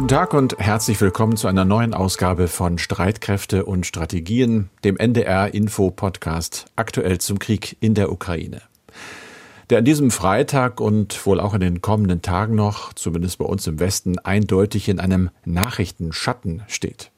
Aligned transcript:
Guten 0.00 0.08
Tag 0.08 0.32
und 0.32 0.56
herzlich 0.56 0.98
willkommen 1.02 1.36
zu 1.36 1.46
einer 1.46 1.66
neuen 1.66 1.92
Ausgabe 1.92 2.48
von 2.48 2.78
Streitkräfte 2.78 3.66
und 3.66 3.84
Strategien, 3.84 4.70
dem 4.82 4.96
NDR 4.96 5.52
Info 5.52 5.90
Podcast 5.90 6.64
aktuell 6.74 7.18
zum 7.18 7.38
Krieg 7.38 7.76
in 7.80 7.92
der 7.92 8.10
Ukraine. 8.10 8.62
Der 9.68 9.76
an 9.76 9.84
diesem 9.84 10.10
Freitag 10.10 10.80
und 10.80 11.26
wohl 11.26 11.38
auch 11.38 11.52
in 11.52 11.60
den 11.60 11.82
kommenden 11.82 12.22
Tagen 12.22 12.54
noch, 12.54 12.94
zumindest 12.94 13.36
bei 13.36 13.44
uns 13.44 13.66
im 13.66 13.78
Westen, 13.78 14.18
eindeutig 14.18 14.88
in 14.88 15.00
einem 15.00 15.28
Nachrichtenschatten 15.44 16.62
steht. 16.66 17.10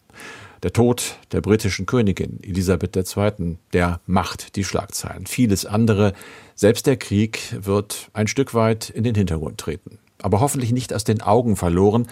Der 0.64 0.73
Tod 0.73 1.20
der 1.30 1.41
britischen 1.41 1.87
Königin 1.87 2.41
Elisabeth 2.42 2.96
II., 2.96 3.59
der 3.73 4.01
macht 4.06 4.56
die 4.56 4.64
Schlagzeilen. 4.64 5.27
Vieles 5.27 5.66
andere, 5.66 6.14
selbst 6.56 6.88
der 6.88 6.96
Krieg, 6.96 7.56
wird 7.60 8.10
ein 8.12 8.27
Stück 8.27 8.55
weit 8.55 8.91
in 8.91 9.05
den 9.05 9.14
Hintergrund 9.14 9.59
treten 9.59 10.01
aber 10.23 10.41
hoffentlich 10.41 10.73
nicht 10.73 10.92
aus 10.92 11.05
den 11.05 11.23
Augen 11.23 11.56
verloren, 11.56 12.06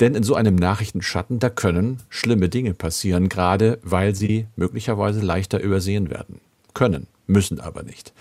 denn 0.00 0.14
in 0.14 0.22
so 0.22 0.34
einem 0.34 0.56
Nachrichtenschatten, 0.56 1.38
da 1.38 1.50
können 1.50 2.00
schlimme 2.08 2.48
Dinge 2.48 2.74
passieren, 2.74 3.28
gerade 3.28 3.78
weil 3.82 4.14
sie 4.14 4.46
möglicherweise 4.56 5.20
leichter 5.20 5.60
übersehen 5.60 6.10
werden. 6.10 6.40
Können, 6.74 7.06
müssen 7.26 7.60
aber 7.60 7.82
nicht. 7.82 8.12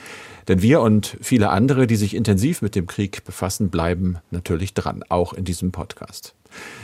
Denn 0.48 0.62
wir 0.62 0.82
und 0.82 1.18
viele 1.22 1.50
andere, 1.50 1.88
die 1.88 1.96
sich 1.96 2.16
intensiv 2.16 2.62
mit 2.62 2.76
dem 2.76 2.88
Krieg 2.88 3.24
befassen, 3.24 3.70
bleiben 3.70 4.18
natürlich 4.32 4.74
dran, 4.74 5.04
auch 5.08 5.34
in 5.34 5.46
diesem 5.46 5.72
Podcast. 5.72 6.36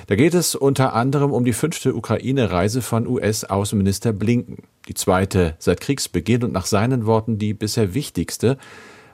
Da 0.08 0.16
geht 0.16 0.34
es 0.34 0.56
unter 0.56 0.94
anderem 0.94 1.32
um 1.32 1.46
die 1.46 1.54
fünfte 1.54 1.94
Ukraine-Reise 1.94 2.82
von 2.82 3.06
US-Außenminister 3.08 4.14
Blinken, 4.14 4.64
die 4.88 4.96
zweite 4.96 5.56
seit 5.60 5.82
Kriegsbeginn 5.82 6.44
und 6.44 6.54
nach 6.54 6.66
seinen 6.66 7.06
Worten 7.06 7.38
die 7.38 7.54
bisher 7.54 7.94
wichtigste, 7.94 8.58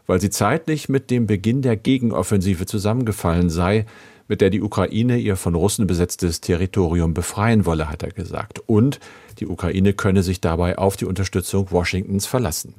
weil 0.07 0.21
sie 0.21 0.29
zeitlich 0.29 0.89
mit 0.89 1.11
dem 1.11 1.27
Beginn 1.27 1.61
der 1.61 1.77
Gegenoffensive 1.77 2.65
zusammengefallen 2.65 3.49
sei, 3.49 3.85
mit 4.27 4.41
der 4.41 4.49
die 4.49 4.61
Ukraine 4.61 5.17
ihr 5.17 5.35
von 5.35 5.55
Russen 5.55 5.87
besetztes 5.87 6.41
Territorium 6.41 7.13
befreien 7.13 7.65
wolle, 7.65 7.89
hat 7.89 8.03
er 8.03 8.11
gesagt. 8.11 8.59
Und 8.65 8.99
die 9.39 9.47
Ukraine 9.47 9.93
könne 9.93 10.23
sich 10.23 10.41
dabei 10.41 10.77
auf 10.77 10.97
die 10.97 11.05
Unterstützung 11.05 11.71
Washingtons 11.71 12.25
verlassen. 12.25 12.75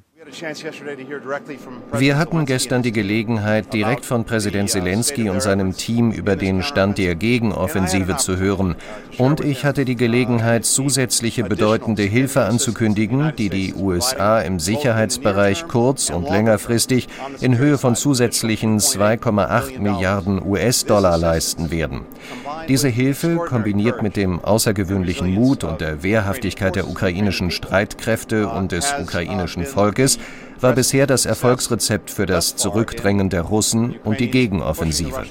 Wir 1.92 2.18
hatten 2.18 2.46
gestern 2.46 2.82
die 2.82 2.92
Gelegenheit, 2.92 3.72
direkt 3.72 4.04
von 4.04 4.24
Präsident 4.24 4.70
Zelensky 4.70 5.30
und 5.30 5.40
seinem 5.40 5.76
Team 5.76 6.10
über 6.10 6.34
den 6.34 6.62
Stand 6.62 6.98
der 6.98 7.14
Gegenoffensive 7.14 8.16
zu 8.16 8.36
hören. 8.36 8.74
Und 9.18 9.40
ich 9.40 9.64
hatte 9.64 9.84
die 9.84 9.94
Gelegenheit, 9.94 10.64
zusätzliche 10.64 11.44
bedeutende 11.44 12.02
Hilfe 12.02 12.44
anzukündigen, 12.44 13.32
die 13.38 13.50
die 13.50 13.74
USA 13.74 14.40
im 14.40 14.58
Sicherheitsbereich 14.58 15.68
kurz- 15.68 16.10
und 16.10 16.28
längerfristig 16.28 17.08
in 17.40 17.56
Höhe 17.56 17.78
von 17.78 17.94
zusätzlichen 17.94 18.80
2,8 18.80 19.78
Milliarden 19.78 20.44
US-Dollar 20.44 21.18
leisten 21.18 21.70
werden. 21.70 22.00
Diese 22.68 22.88
Hilfe, 22.88 23.36
kombiniert 23.36 24.02
mit 24.02 24.16
dem 24.16 24.40
außergewöhnlichen 24.40 25.32
Mut 25.32 25.62
und 25.62 25.80
der 25.80 26.02
Wehrhaftigkeit 26.02 26.74
der 26.74 26.88
ukrainischen 26.88 27.52
Streitkräfte 27.52 28.48
und 28.48 28.72
des 28.72 28.92
ukrainischen 29.00 29.64
Volkes, 29.64 30.15
war 30.60 30.72
bisher 30.72 31.06
das 31.06 31.26
Erfolgsrezept 31.26 32.10
für 32.10 32.26
das 32.26 32.56
Zurückdrängen 32.56 33.30
der 33.30 33.42
Russen 33.42 33.96
und 34.04 34.20
die 34.20 34.30
Gegenoffensive. 34.30 35.24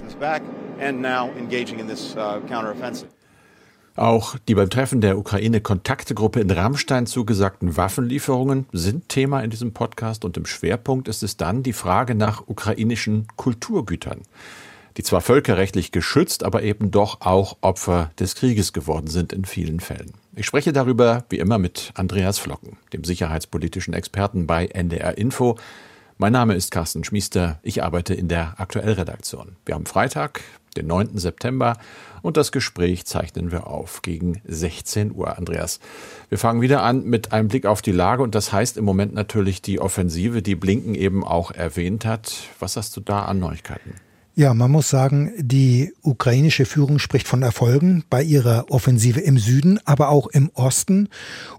Auch 3.95 4.35
die 4.47 4.55
beim 4.55 4.69
Treffen 4.69 5.01
der 5.01 5.17
Ukraine-Kontaktegruppe 5.17 6.41
in 6.41 6.51
Rammstein 6.51 7.05
zugesagten 7.05 7.77
Waffenlieferungen 7.77 8.65
sind 8.73 9.07
Thema 9.07 9.41
in 9.41 9.49
diesem 9.49 9.73
Podcast 9.73 10.25
und 10.25 10.35
im 10.35 10.45
Schwerpunkt 10.45 11.07
ist 11.07 11.23
es 11.23 11.37
dann 11.37 11.63
die 11.63 11.73
Frage 11.73 12.13
nach 12.13 12.43
ukrainischen 12.47 13.27
Kulturgütern 13.37 14.21
die 14.97 15.03
zwar 15.03 15.21
völkerrechtlich 15.21 15.91
geschützt, 15.91 16.43
aber 16.43 16.63
eben 16.63 16.91
doch 16.91 17.21
auch 17.21 17.57
Opfer 17.61 18.11
des 18.19 18.35
Krieges 18.35 18.73
geworden 18.73 19.07
sind 19.07 19.33
in 19.33 19.45
vielen 19.45 19.79
Fällen. 19.79 20.13
Ich 20.37 20.45
spreche 20.45 20.73
darüber 20.73 21.23
wie 21.29 21.39
immer 21.39 21.57
mit 21.57 21.93
Andreas 21.95 22.39
Flocken, 22.39 22.75
dem 22.91 23.05
sicherheitspolitischen 23.05 23.93
Experten 23.93 24.47
bei 24.47 24.65
NDR 24.65 25.17
Info. 25.17 25.55
Mein 26.17 26.33
Name 26.33 26.55
ist 26.55 26.71
Carsten 26.71 27.05
Schmiester, 27.05 27.59
ich 27.63 27.83
arbeite 27.83 28.13
in 28.13 28.27
der 28.27 28.59
Aktuellredaktion. 28.59 29.55
Wir 29.65 29.75
haben 29.75 29.85
Freitag, 29.85 30.41
den 30.75 30.87
9. 30.87 31.17
September 31.17 31.77
und 32.21 32.35
das 32.35 32.51
Gespräch 32.51 33.05
zeichnen 33.05 33.53
wir 33.53 33.67
auf 33.67 34.01
gegen 34.01 34.41
16 34.43 35.15
Uhr. 35.15 35.37
Andreas, 35.37 35.79
wir 36.27 36.37
fangen 36.37 36.59
wieder 36.59 36.83
an 36.83 37.05
mit 37.05 37.31
einem 37.31 37.47
Blick 37.47 37.65
auf 37.65 37.81
die 37.81 37.93
Lage 37.93 38.21
und 38.21 38.35
das 38.35 38.51
heißt 38.51 38.75
im 38.75 38.83
Moment 38.83 39.13
natürlich 39.13 39.61
die 39.61 39.79
Offensive, 39.79 40.41
die 40.41 40.55
Blinken 40.55 40.95
eben 40.95 41.23
auch 41.23 41.51
erwähnt 41.51 42.03
hat. 42.03 42.49
Was 42.59 42.75
hast 42.75 42.97
du 42.97 42.99
da 42.99 43.23
an 43.23 43.39
Neuigkeiten? 43.39 43.93
Ja, 44.37 44.53
man 44.53 44.69
muss 44.69 44.89
sagen, 44.89 45.31
die 45.37 45.93
ukrainische 46.01 46.65
Führung 46.65 46.99
spricht 46.99 47.25
von 47.25 47.41
Erfolgen 47.41 48.03
bei 48.09 48.21
ihrer 48.21 48.65
Offensive 48.69 49.21
im 49.21 49.37
Süden, 49.37 49.79
aber 49.85 50.09
auch 50.09 50.27
im 50.27 50.51
Osten. 50.55 51.07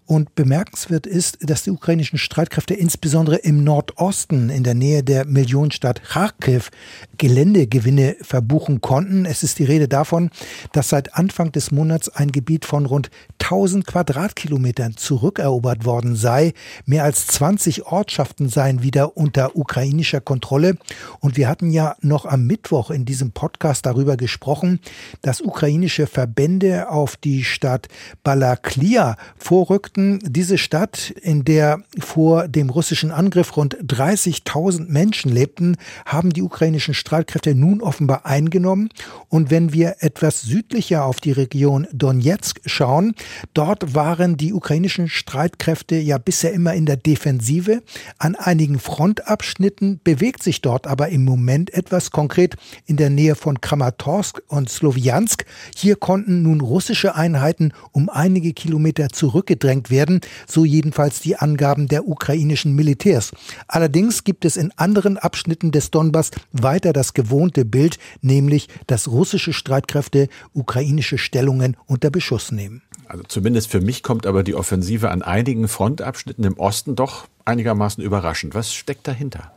Und 0.05 0.35
bemerkenswert 0.35 1.07
ist, 1.07 1.39
dass 1.41 1.63
die 1.63 1.71
ukrainischen 1.71 2.19
Streitkräfte 2.19 2.75
insbesondere 2.75 3.37
im 3.37 3.65
Nordosten 3.65 4.51
in 4.51 4.63
der 4.63 4.75
Nähe 4.75 5.03
der 5.03 5.25
Millionenstadt 5.25 6.05
Kharkiv 6.05 6.71
Geländegewinne 7.17 8.17
verbuchen 8.21 8.83
konnten. 8.83 9.25
Es 9.25 9.43
ist 9.43 9.59
die 9.59 9.65
Rede 9.65 9.89
davon, 9.89 10.31
dass 10.73 10.91
seit 10.91 11.15
Anfang 11.15 11.53
des 11.53 11.71
Monats 11.71 12.11
ein 12.11 12.31
Gebiet 12.31 12.67
von 12.67 12.85
rund 12.85 13.11
1000 13.41 13.87
Quadratkilometern 13.87 14.99
zurückerobert 14.99 15.87
worden 15.87 16.15
sei. 16.15 16.53
Mehr 16.85 17.05
als 17.05 17.27
20 17.27 17.87
Ortschaften 17.87 18.51
seien 18.51 18.83
wieder 18.83 19.17
unter 19.17 19.57
ukrainischer 19.57 20.21
Kontrolle. 20.21 20.77
Und 21.21 21.39
wir 21.39 21.49
hatten 21.49 21.71
ja 21.71 21.97
noch 22.03 22.27
am 22.27 22.47
Mittwoch 22.47 22.66
Mittwoch 22.67 22.91
in 22.91 23.05
diesem 23.05 23.31
Podcast 23.31 23.87
darüber 23.87 24.17
gesprochen, 24.17 24.81
dass 25.23 25.41
ukrainische 25.41 26.09
Verbände 26.09 26.91
auf 26.91 27.17
die 27.17 27.45
Stadt 27.45 27.87
Balaklia 28.25 29.17
vorrückten. 29.39 30.19
Diese 30.25 30.59
Stadt, 30.59 31.11
in 31.11 31.45
der 31.45 31.83
vor 32.01 32.49
dem 32.49 32.69
russischen 32.69 33.13
Angriff 33.13 33.57
rund 33.57 33.77
30.000 33.77 34.89
Menschen 34.89 35.31
lebten, 35.31 35.77
haben 36.07 36.31
die 36.33 36.43
ukrainischen 36.43 36.93
Streitkräfte 36.93 37.55
nun 37.55 37.81
offenbar 37.81 38.27
eingenommen. 38.27 38.89
Und 39.29 39.53
wenn 39.53 39.73
wir 39.73 39.99
etwas 40.01 40.43
südlicher 40.43 41.05
auf 41.05 41.21
die 41.21 41.33
Region 41.33 41.87
Donetsk 41.93 42.63
schauen, 42.67 43.15
dort 43.55 43.95
waren 43.95 44.37
die 44.37 44.53
ukrainischen 44.53 45.09
Streitkräfte 45.09 45.95
ja 45.95 46.19
bisher 46.19 46.53
immer 46.53 46.75
in 46.75 46.87
der 46.87 46.97
Defensive. 46.97 47.85
An 48.19 48.35
einigen 48.35 48.81
Frontabschnitten 48.81 50.01
bewegt 50.03 50.43
sich 50.43 50.63
dort 50.63 50.89
aber 50.89 51.11
im 51.11 51.25
Moment 51.25 51.73
etwas 51.73 52.11
konkret 52.11 52.56
in 52.87 52.97
der 52.97 53.11
Nähe 53.11 53.35
von 53.35 53.61
Kramatorsk 53.61 54.43
und 54.49 54.69
Sloviansk. 54.69 55.45
Hier 55.75 55.97
konnten 55.97 56.43
nun 56.43 56.61
russische 56.61 57.15
Einheiten 57.15 57.73
um 57.93 58.09
einige 58.09 58.53
Kilometer 58.53 59.09
zurückgedrängt 59.09 59.91
werden, 59.91 60.21
so 60.47 60.65
jedenfalls 60.65 61.21
die 61.21 61.37
Angaben 61.37 61.89
der 61.89 62.09
ukrainischen 62.09 62.75
Militärs. 62.75 63.33
Allerdings 63.69 64.25
gibt 64.25 64.45
es 64.45 64.57
in 64.57 64.73
anderen 64.77 65.19
Abschnitten 65.19 65.73
des 65.73 65.91
Donbass 65.91 66.31
weiter 66.53 66.93
das 66.93 67.15
gewohnte 67.15 67.65
Bild, 67.65 67.99
nämlich 68.21 68.69
dass 68.87 69.09
russische 69.09 69.53
Streitkräfte 69.53 70.29
ukrainische 70.53 71.19
Stellungen 71.19 71.77
unter 71.87 72.11
Beschuss 72.11 72.53
nehmen. 72.53 72.83
Also 73.09 73.23
zumindest 73.29 73.69
für 73.71 73.81
mich 73.81 74.03
kommt 74.03 74.27
aber 74.27 74.43
die 74.43 74.55
Offensive 74.55 75.11
an 75.11 75.23
einigen 75.23 75.69
Frontabschnitten 75.69 76.45
im 76.45 76.59
Osten 76.59 76.97
doch 76.97 77.29
einigermaßen 77.45 78.03
überraschend. 78.03 78.55
Was 78.55 78.75
steckt 78.75 79.07
dahinter? 79.07 79.56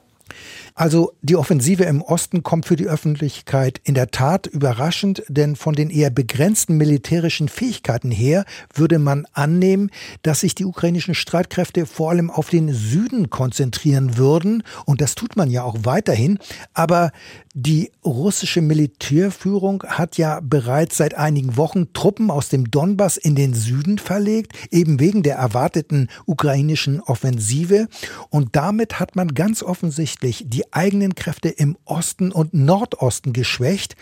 Also 0.79 1.12
die 1.22 1.35
Offensive 1.35 1.84
im 1.84 2.01
Osten 2.01 2.41
kommt 2.41 2.66
für 2.66 2.78
die 2.78 2.88
Öffentlichkeit 2.88 3.81
in 3.84 3.95
der 3.95 4.12
Tat 4.12 4.47
überraschend, 4.47 5.22
denn 5.28 5.57
von 5.57 5.75
den 5.75 5.90
eher 5.90 6.09
begrenzten 6.09 6.78
militärischen 6.78 7.50
Fähigkeiten 7.50 8.12
her 8.12 8.45
würde 8.73 8.97
man 8.97 9.28
annehmen, 9.34 9.91
dass 10.22 10.39
sich 10.39 10.56
die 10.56 10.63
ukrainischen 10.63 11.16
Streitkräfte 11.16 11.85
vor 11.85 12.12
allem 12.12 12.31
auf 12.31 12.50
den 12.50 12.72
Süden 12.72 13.29
konzentrieren 13.29 14.16
würden. 14.16 14.63
Und 14.85 15.01
das 15.01 15.16
tut 15.16 15.35
man 15.35 15.51
ja 15.51 15.63
auch 15.63 15.79
weiterhin. 15.84 16.39
Aber 16.73 17.12
die 17.53 17.91
russische 18.06 18.62
Militärführung 18.62 19.83
hat 19.86 20.18
ja 20.18 20.39
bereits 20.42 20.95
seit 20.95 21.13
einigen 21.13 21.57
Wochen 21.57 21.92
Truppen 21.92 22.31
aus 22.31 22.48
dem 22.48 22.71
Donbass 22.71 23.18
in 23.18 23.36
den 23.36 23.53
Süden 23.53 23.98
verlegt, 23.98 24.53
eben 24.71 25.01
wegen 25.01 25.24
der 25.24 25.36
erwarteten 25.36 26.07
ukrainischen 26.25 27.01
Offensive. 27.01 27.89
Und 28.30 28.56
damit 28.56 29.01
hat 29.01 29.18
man 29.18 29.33
ganz 29.33 29.62
offensichtlich 29.62 30.45
die 30.48 30.69
eigenen 30.71 31.16
Kräfte 31.16 31.50
im 31.50 31.77
Osten 31.86 32.31
und 32.31 32.54
Nordosten 32.54 33.33
geschwächt. 33.33 33.95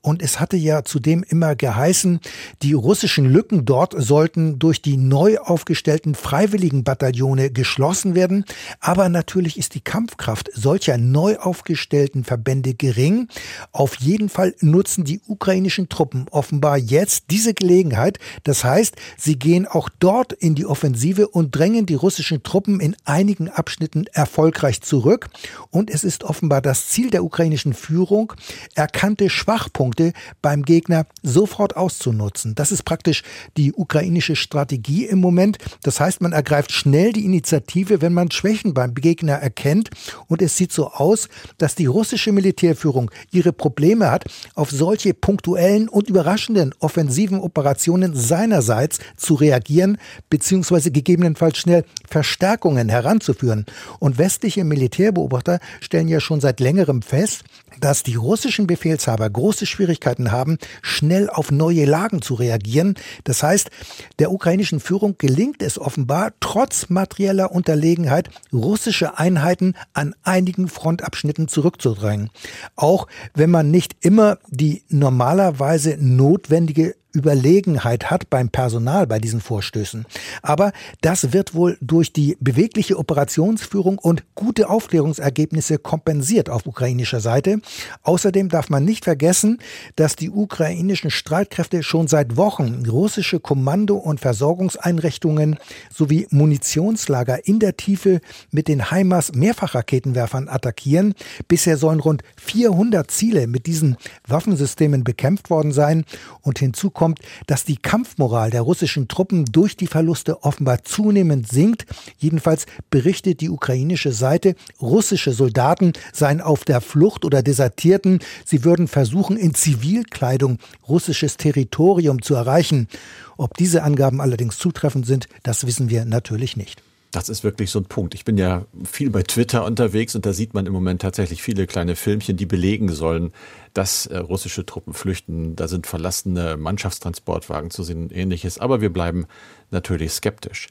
Und 0.00 0.22
es 0.22 0.38
hatte 0.38 0.56
ja 0.56 0.84
zudem 0.84 1.24
immer 1.26 1.56
geheißen, 1.56 2.20
die 2.62 2.74
russischen 2.74 3.24
Lücken 3.24 3.64
dort 3.64 3.94
sollten 3.96 4.58
durch 4.58 4.82
die 4.82 4.98
neu 4.98 5.38
aufgestellten 5.38 6.14
Freiwilligenbataillone 6.14 7.50
geschlossen 7.50 8.14
werden. 8.14 8.44
Aber 8.80 9.08
natürlich 9.08 9.58
ist 9.58 9.74
die 9.74 9.80
Kampfkraft 9.80 10.50
solcher 10.52 10.98
neu 10.98 11.38
aufgestellten 11.38 12.24
Verbände 12.24 12.74
gering. 12.74 13.28
Auf 13.72 13.96
jeden 13.96 14.28
Fall 14.28 14.54
nutzen 14.60 15.04
die 15.04 15.20
ukrainischen 15.26 15.88
Truppen 15.88 16.26
offenbar 16.30 16.76
jetzt 16.76 17.24
diese 17.30 17.54
Gelegenheit. 17.54 18.18
Das 18.42 18.62
heißt, 18.62 18.96
sie 19.16 19.38
gehen 19.38 19.66
auch 19.66 19.88
dort 19.98 20.32
in 20.32 20.54
die 20.54 20.66
Offensive 20.66 21.28
und 21.28 21.56
drängen 21.56 21.86
die 21.86 21.94
russischen 21.94 22.42
Truppen 22.42 22.80
in 22.80 22.94
einigen 23.04 23.48
Abschnitten 23.48 24.06
erfolgreich 24.12 24.82
zurück. 24.82 25.28
Und 25.70 25.90
es 25.90 26.04
ist 26.04 26.13
ist 26.14 26.24
offenbar 26.24 26.62
das 26.62 26.88
Ziel 26.88 27.10
der 27.10 27.24
ukrainischen 27.24 27.74
Führung, 27.74 28.32
erkannte 28.76 29.28
Schwachpunkte 29.28 30.12
beim 30.42 30.62
Gegner 30.62 31.06
sofort 31.24 31.76
auszunutzen. 31.76 32.54
Das 32.54 32.70
ist 32.70 32.84
praktisch 32.84 33.24
die 33.56 33.72
ukrainische 33.72 34.36
Strategie 34.36 35.06
im 35.06 35.18
Moment. 35.18 35.58
Das 35.82 35.98
heißt, 35.98 36.20
man 36.20 36.32
ergreift 36.32 36.70
schnell 36.70 37.12
die 37.12 37.24
Initiative, 37.24 38.00
wenn 38.00 38.12
man 38.12 38.30
Schwächen 38.30 38.74
beim 38.74 38.94
Gegner 38.94 39.34
erkennt. 39.34 39.90
Und 40.28 40.40
es 40.40 40.56
sieht 40.56 40.72
so 40.72 40.88
aus, 40.92 41.28
dass 41.58 41.74
die 41.74 41.86
russische 41.86 42.30
Militärführung 42.30 43.10
ihre 43.32 43.52
Probleme 43.52 44.10
hat, 44.10 44.24
auf 44.54 44.70
solche 44.70 45.14
punktuellen 45.14 45.88
und 45.88 46.08
überraschenden 46.08 46.74
offensiven 46.78 47.40
Operationen 47.40 48.14
seinerseits 48.14 49.00
zu 49.16 49.34
reagieren, 49.34 49.98
beziehungsweise 50.30 50.92
gegebenenfalls 50.92 51.58
schnell 51.58 51.84
Verstärkungen 52.08 52.88
heranzuführen. 52.88 53.66
Und 53.98 54.18
westliche 54.18 54.62
Militärbeobachter 54.62 55.58
stellen 55.80 55.93
ja 56.02 56.20
schon 56.20 56.40
seit 56.40 56.60
längerem 56.60 57.02
fest, 57.02 57.44
dass 57.80 58.02
die 58.02 58.14
russischen 58.14 58.66
Befehlshaber 58.66 59.28
große 59.30 59.66
Schwierigkeiten 59.66 60.32
haben, 60.32 60.58
schnell 60.82 61.30
auf 61.30 61.50
neue 61.50 61.84
Lagen 61.84 62.22
zu 62.22 62.34
reagieren. 62.34 62.94
Das 63.24 63.42
heißt, 63.42 63.70
der 64.18 64.32
ukrainischen 64.32 64.80
Führung 64.80 65.16
gelingt 65.18 65.62
es 65.62 65.78
offenbar, 65.78 66.32
trotz 66.40 66.88
materieller 66.88 67.52
Unterlegenheit 67.52 68.28
russische 68.52 69.18
Einheiten 69.18 69.74
an 69.92 70.14
einigen 70.22 70.68
Frontabschnitten 70.68 71.48
zurückzudrängen. 71.48 72.30
Auch 72.76 73.06
wenn 73.34 73.50
man 73.50 73.70
nicht 73.70 73.96
immer 74.00 74.38
die 74.48 74.82
normalerweise 74.88 75.96
notwendige 76.00 76.96
Überlegenheit 77.14 78.10
hat 78.10 78.28
beim 78.28 78.48
Personal 78.48 79.06
bei 79.06 79.18
diesen 79.18 79.40
Vorstößen. 79.40 80.04
Aber 80.42 80.72
das 81.00 81.32
wird 81.32 81.54
wohl 81.54 81.78
durch 81.80 82.12
die 82.12 82.36
bewegliche 82.40 82.98
Operationsführung 82.98 83.98
und 83.98 84.24
gute 84.34 84.68
Aufklärungsergebnisse 84.68 85.78
kompensiert 85.78 86.50
auf 86.50 86.66
ukrainischer 86.66 87.20
Seite. 87.20 87.60
Außerdem 88.02 88.48
darf 88.48 88.68
man 88.68 88.84
nicht 88.84 89.04
vergessen, 89.04 89.58
dass 89.96 90.16
die 90.16 90.30
ukrainischen 90.30 91.10
Streitkräfte 91.10 91.82
schon 91.82 92.08
seit 92.08 92.36
Wochen 92.36 92.84
russische 92.86 93.38
Kommando- 93.38 93.96
und 93.96 94.20
Versorgungseinrichtungen 94.20 95.58
sowie 95.92 96.26
Munitionslager 96.30 97.46
in 97.46 97.60
der 97.60 97.76
Tiefe 97.76 98.20
mit 98.50 98.66
den 98.66 98.90
HIMARS 98.90 99.34
Mehrfachraketenwerfern 99.34 100.48
attackieren. 100.48 101.14
Bisher 101.46 101.76
sollen 101.76 102.00
rund 102.00 102.22
400 102.36 103.08
Ziele 103.10 103.46
mit 103.46 103.66
diesen 103.66 103.96
Waffensystemen 104.26 105.04
bekämpft 105.04 105.48
worden 105.50 105.72
sein 105.72 106.04
und 106.42 106.58
hinzu 106.58 106.90
kommt 106.90 107.03
kommt, 107.04 107.20
dass 107.46 107.66
die 107.66 107.76
Kampfmoral 107.76 108.50
der 108.50 108.62
russischen 108.62 109.08
Truppen 109.08 109.44
durch 109.44 109.76
die 109.76 109.86
Verluste 109.86 110.42
offenbar 110.42 110.84
zunehmend 110.84 111.46
sinkt. 111.46 111.84
Jedenfalls 112.16 112.64
berichtet 112.88 113.42
die 113.42 113.50
ukrainische 113.50 114.10
Seite, 114.10 114.54
russische 114.80 115.32
Soldaten 115.32 115.92
seien 116.14 116.40
auf 116.40 116.64
der 116.64 116.80
Flucht 116.80 117.26
oder 117.26 117.42
desertierten. 117.42 118.20
Sie 118.46 118.64
würden 118.64 118.88
versuchen, 118.88 119.36
in 119.36 119.52
Zivilkleidung 119.52 120.56
russisches 120.88 121.36
Territorium 121.36 122.22
zu 122.22 122.34
erreichen. 122.34 122.88
Ob 123.36 123.54
diese 123.58 123.82
Angaben 123.82 124.22
allerdings 124.22 124.56
zutreffend 124.56 125.04
sind, 125.04 125.28
das 125.42 125.66
wissen 125.66 125.90
wir 125.90 126.06
natürlich 126.06 126.56
nicht. 126.56 126.82
Das 127.14 127.28
ist 127.28 127.44
wirklich 127.44 127.70
so 127.70 127.78
ein 127.78 127.84
Punkt. 127.84 128.16
Ich 128.16 128.24
bin 128.24 128.36
ja 128.36 128.66
viel 128.84 129.08
bei 129.08 129.22
Twitter 129.22 129.64
unterwegs 129.64 130.16
und 130.16 130.26
da 130.26 130.32
sieht 130.32 130.52
man 130.52 130.66
im 130.66 130.72
Moment 130.72 131.00
tatsächlich 131.00 131.44
viele 131.44 131.68
kleine 131.68 131.94
Filmchen, 131.94 132.36
die 132.36 132.44
belegen 132.44 132.88
sollen, 132.88 133.32
dass 133.72 134.06
äh, 134.06 134.18
russische 134.18 134.66
Truppen 134.66 134.94
flüchten. 134.94 135.54
Da 135.54 135.68
sind 135.68 135.86
verlassene 135.86 136.56
Mannschaftstransportwagen 136.56 137.70
zu 137.70 137.84
sehen 137.84 138.02
und 138.02 138.12
ähnliches. 138.12 138.58
Aber 138.58 138.80
wir 138.80 138.92
bleiben 138.92 139.26
natürlich 139.70 140.10
skeptisch. 140.10 140.66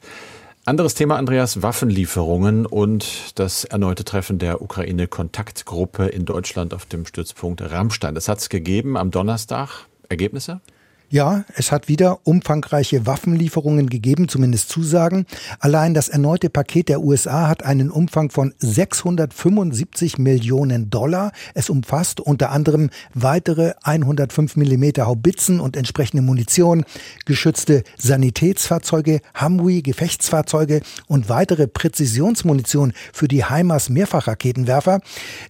Anderes 0.66 0.92
Thema, 0.92 1.16
Andreas, 1.16 1.62
Waffenlieferungen 1.62 2.66
und 2.66 3.38
das 3.38 3.64
erneute 3.64 4.04
Treffen 4.04 4.38
der 4.38 4.60
Ukraine-Kontaktgruppe 4.60 6.08
in 6.08 6.26
Deutschland 6.26 6.74
auf 6.74 6.84
dem 6.84 7.06
Stützpunkt 7.06 7.62
Rammstein. 7.62 8.14
Das 8.14 8.28
hat 8.28 8.40
es 8.40 8.50
gegeben 8.50 8.98
am 8.98 9.10
Donnerstag. 9.10 9.86
Ergebnisse? 10.10 10.60
Ja, 11.10 11.44
es 11.54 11.70
hat 11.70 11.88
wieder 11.88 12.26
umfangreiche 12.26 13.06
Waffenlieferungen 13.06 13.88
gegeben, 13.88 14.26
zumindest 14.28 14.68
Zusagen. 14.70 15.26
Allein 15.60 15.94
das 15.94 16.08
erneute 16.08 16.50
Paket 16.50 16.88
der 16.88 17.02
USA 17.02 17.46
hat 17.46 17.62
einen 17.62 17.90
Umfang 17.90 18.30
von 18.30 18.54
675 18.58 20.18
Millionen 20.18 20.90
Dollar. 20.90 21.32
Es 21.52 21.70
umfasst 21.70 22.20
unter 22.20 22.50
anderem 22.50 22.90
weitere 23.12 23.74
105 23.82 24.56
Millimeter 24.56 25.06
Haubitzen 25.06 25.60
und 25.60 25.76
entsprechende 25.76 26.22
Munition, 26.22 26.84
geschützte 27.26 27.84
Sanitätsfahrzeuge, 27.96 29.20
Humvee, 29.40 29.82
Gefechtsfahrzeuge 29.82 30.80
und 31.06 31.28
weitere 31.28 31.68
Präzisionsmunition 31.68 32.92
für 33.12 33.28
die 33.28 33.44
HIMARS 33.44 33.88
Mehrfachraketenwerfer. 33.90 35.00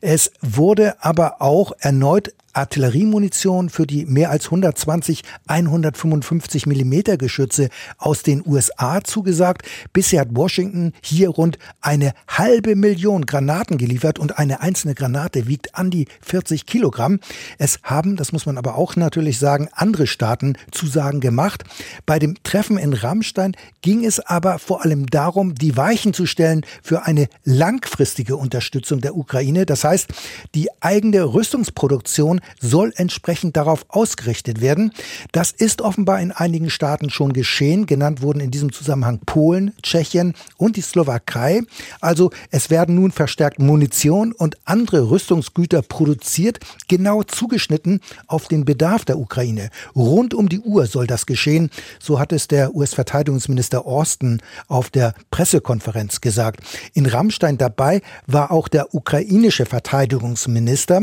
Es 0.00 0.32
wurde 0.42 1.02
aber 1.02 1.40
auch 1.40 1.72
erneut 1.78 2.34
Artilleriemunition 2.54 3.68
für 3.68 3.86
die 3.86 4.06
mehr 4.06 4.30
als 4.30 4.46
120 4.46 5.22
155 5.46 6.66
Millimeter 6.66 7.16
Geschütze 7.16 7.68
aus 7.98 8.22
den 8.22 8.42
USA 8.46 9.02
zugesagt. 9.02 9.66
Bisher 9.92 10.22
hat 10.22 10.28
Washington 10.32 10.92
hier 11.02 11.28
rund 11.28 11.58
eine 11.80 12.12
halbe 12.28 12.76
Million 12.76 13.26
Granaten 13.26 13.78
geliefert 13.78 14.18
und 14.18 14.38
eine 14.38 14.60
einzelne 14.60 14.94
Granate 14.94 15.46
wiegt 15.46 15.74
an 15.74 15.90
die 15.90 16.06
40 16.22 16.66
Kilogramm. 16.66 17.20
Es 17.58 17.80
haben, 17.82 18.16
das 18.16 18.32
muss 18.32 18.46
man 18.46 18.58
aber 18.58 18.76
auch 18.76 18.96
natürlich 18.96 19.38
sagen, 19.38 19.68
andere 19.72 20.06
Staaten 20.06 20.56
Zusagen 20.70 21.20
gemacht. 21.20 21.64
Bei 22.06 22.18
dem 22.18 22.36
Treffen 22.42 22.78
in 22.78 22.92
Rammstein 22.92 23.56
ging 23.82 24.04
es 24.04 24.20
aber 24.20 24.58
vor 24.58 24.84
allem 24.84 25.06
darum, 25.06 25.54
die 25.54 25.76
Weichen 25.76 26.14
zu 26.14 26.26
stellen 26.26 26.64
für 26.82 27.04
eine 27.04 27.28
langfristige 27.44 28.36
Unterstützung 28.36 29.00
der 29.00 29.16
Ukraine. 29.16 29.66
Das 29.66 29.84
heißt, 29.84 30.08
die 30.54 30.68
eigene 30.80 31.34
Rüstungsproduktion 31.34 32.40
soll 32.60 32.92
entsprechend 32.96 33.56
darauf 33.56 33.86
ausgerichtet 33.88 34.60
werden. 34.60 34.92
Das 35.32 35.50
ist 35.50 35.82
offenbar 35.82 36.20
in 36.20 36.32
einigen 36.32 36.70
Staaten 36.70 37.10
schon 37.10 37.32
geschehen. 37.32 37.86
Genannt 37.86 38.22
wurden 38.22 38.40
in 38.40 38.50
diesem 38.50 38.72
Zusammenhang 38.72 39.20
Polen, 39.24 39.72
Tschechien 39.82 40.34
und 40.56 40.76
die 40.76 40.80
Slowakei. 40.80 41.62
Also 42.00 42.30
es 42.50 42.70
werden 42.70 42.94
nun 42.94 43.12
verstärkt 43.12 43.58
Munition 43.58 44.32
und 44.32 44.56
andere 44.64 45.10
Rüstungsgüter 45.10 45.82
produziert, 45.82 46.60
genau 46.88 47.22
zugeschnitten 47.22 48.00
auf 48.26 48.48
den 48.48 48.64
Bedarf 48.64 49.04
der 49.04 49.18
Ukraine. 49.18 49.70
Rund 49.94 50.34
um 50.34 50.48
die 50.48 50.60
Uhr 50.60 50.86
soll 50.86 51.06
das 51.06 51.26
geschehen. 51.26 51.70
So 52.00 52.18
hat 52.18 52.32
es 52.32 52.48
der 52.48 52.74
US-Verteidigungsminister 52.74 53.86
Austin 53.86 54.40
auf 54.68 54.90
der 54.90 55.14
Pressekonferenz 55.30 56.20
gesagt. 56.20 56.60
In 56.94 57.06
Rammstein 57.06 57.58
dabei 57.58 58.02
war 58.26 58.50
auch 58.50 58.68
der 58.68 58.94
ukrainische 58.94 59.66
Verteidigungsminister. 59.66 61.02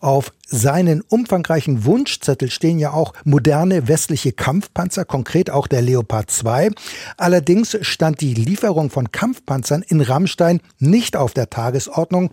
Auf 0.00 0.32
seinen 0.82 1.00
umfangreichen 1.02 1.84
Wunschzettel 1.84 2.50
stehen 2.50 2.80
ja 2.80 2.92
auch 2.92 3.12
moderne 3.24 3.86
westliche 3.86 4.32
Kampfpanzer, 4.32 5.04
konkret 5.04 5.48
auch 5.48 5.68
der 5.68 5.80
Leopard 5.80 6.28
2. 6.28 6.70
Allerdings 7.16 7.78
stand 7.82 8.20
die 8.20 8.34
Lieferung 8.34 8.90
von 8.90 9.12
Kampfpanzern 9.12 9.84
in 9.86 10.00
Rammstein 10.00 10.60
nicht 10.80 11.16
auf 11.16 11.34
der 11.34 11.50
Tagesordnung. 11.50 12.30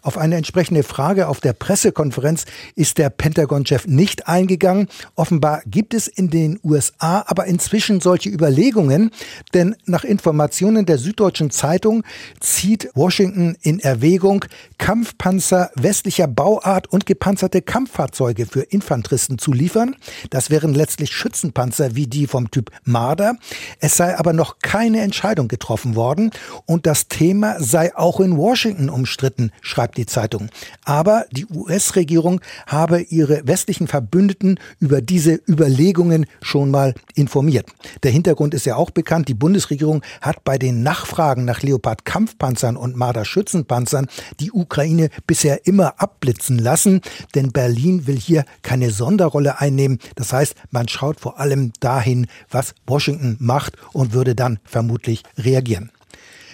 Auf 0.00 0.16
eine 0.16 0.36
entsprechende 0.36 0.82
Frage 0.82 1.28
auf 1.28 1.40
der 1.40 1.52
Pressekonferenz 1.52 2.46
ist 2.74 2.96
der 2.96 3.10
Pentagon-Chef 3.10 3.86
nicht 3.86 4.26
eingegangen. 4.26 4.88
Offenbar 5.14 5.60
gibt 5.66 5.92
es 5.92 6.08
in 6.08 6.30
den 6.30 6.58
USA 6.64 7.24
aber 7.26 7.44
inzwischen 7.44 8.00
solche 8.00 8.30
Überlegungen, 8.30 9.10
denn 9.52 9.76
nach 9.84 10.04
Informationen 10.04 10.86
der 10.86 10.96
Süddeutschen 10.96 11.50
Zeitung 11.50 12.02
zieht 12.40 12.88
Washington 12.94 13.58
in 13.60 13.78
Erwägung, 13.78 14.46
Kampfpanzer 14.78 15.70
westlicher 15.74 16.28
Bauart 16.28 16.86
und 16.86 17.04
gepanzerte 17.04 17.50
gepanzerte 17.50 17.62
Kampffahrzeuge 17.90 18.46
für 18.46 18.60
Infanteristen 18.60 19.38
zu 19.38 19.52
liefern. 19.52 19.96
Das 20.30 20.48
wären 20.50 20.74
letztlich 20.74 21.12
Schützenpanzer 21.12 21.96
wie 21.96 22.06
die 22.06 22.28
vom 22.28 22.50
Typ 22.50 22.70
Marder. 22.84 23.34
Es 23.80 23.96
sei 23.96 24.16
aber 24.16 24.32
noch 24.32 24.60
keine 24.60 25.00
Entscheidung 25.00 25.48
getroffen 25.48 25.96
worden 25.96 26.30
und 26.66 26.86
das 26.86 27.08
Thema 27.08 27.60
sei 27.60 27.96
auch 27.96 28.20
in 28.20 28.36
Washington 28.36 28.90
umstritten, 28.90 29.50
schreibt 29.60 29.98
die 29.98 30.06
Zeitung. 30.06 30.50
Aber 30.84 31.24
die 31.32 31.46
US-Regierung 31.46 32.40
habe 32.68 33.00
ihre 33.00 33.46
westlichen 33.46 33.88
Verbündeten 33.88 34.60
über 34.78 35.00
diese 35.00 35.40
Überlegungen 35.48 36.26
schon 36.40 36.70
mal 36.70 36.94
informiert. 37.14 37.66
Der 38.04 38.12
Hintergrund 38.12 38.54
ist 38.54 38.66
ja 38.66 38.76
auch 38.76 38.90
bekannt. 38.90 39.28
Die 39.28 39.34
Bundesregierung 39.34 40.02
hat 40.20 40.44
bei 40.44 40.58
den 40.58 40.84
Nachfragen 40.84 41.44
nach 41.44 41.62
Leopard 41.62 42.04
Kampfpanzern 42.04 42.76
und 42.76 42.96
Marder 42.96 43.24
Schützenpanzern 43.24 44.06
die 44.38 44.52
Ukraine 44.52 45.08
bisher 45.26 45.66
immer 45.66 46.00
abblitzen 46.00 46.58
lassen, 46.58 47.00
denn 47.34 47.50
Berlin 47.50 47.79
will 48.06 48.18
hier 48.18 48.44
keine 48.62 48.90
Sonderrolle 48.90 49.60
einnehmen. 49.60 49.98
Das 50.14 50.32
heißt, 50.32 50.54
man 50.70 50.88
schaut 50.88 51.20
vor 51.20 51.38
allem 51.38 51.72
dahin, 51.80 52.26
was 52.50 52.74
Washington 52.86 53.36
macht 53.40 53.76
und 53.92 54.12
würde 54.12 54.34
dann 54.34 54.58
vermutlich 54.64 55.22
reagieren. 55.36 55.90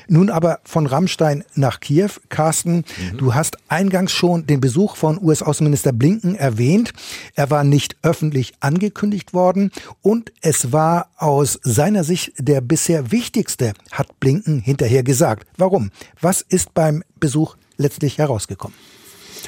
Nun 0.08 0.30
aber 0.30 0.60
von 0.64 0.86
Rammstein 0.86 1.44
nach 1.54 1.80
Kiew. 1.80 2.10
Carsten, 2.28 2.76
mhm. 3.12 3.18
du 3.18 3.34
hast 3.34 3.58
eingangs 3.68 4.12
schon 4.12 4.46
den 4.46 4.60
Besuch 4.60 4.96
von 4.96 5.18
US-Außenminister 5.20 5.92
Blinken 5.92 6.36
erwähnt. 6.36 6.92
Er 7.34 7.50
war 7.50 7.64
nicht 7.64 7.96
öffentlich 8.02 8.54
angekündigt 8.60 9.34
worden 9.34 9.72
und 10.02 10.32
es 10.42 10.72
war 10.72 11.08
aus 11.16 11.58
seiner 11.62 12.04
Sicht 12.04 12.32
der 12.38 12.60
bisher 12.60 13.10
wichtigste, 13.10 13.72
hat 13.90 14.20
Blinken 14.20 14.60
hinterher 14.60 15.02
gesagt. 15.02 15.46
Warum? 15.56 15.90
Was 16.20 16.40
ist 16.40 16.72
beim 16.74 17.02
Besuch 17.18 17.56
letztlich 17.76 18.18
herausgekommen? 18.18 18.76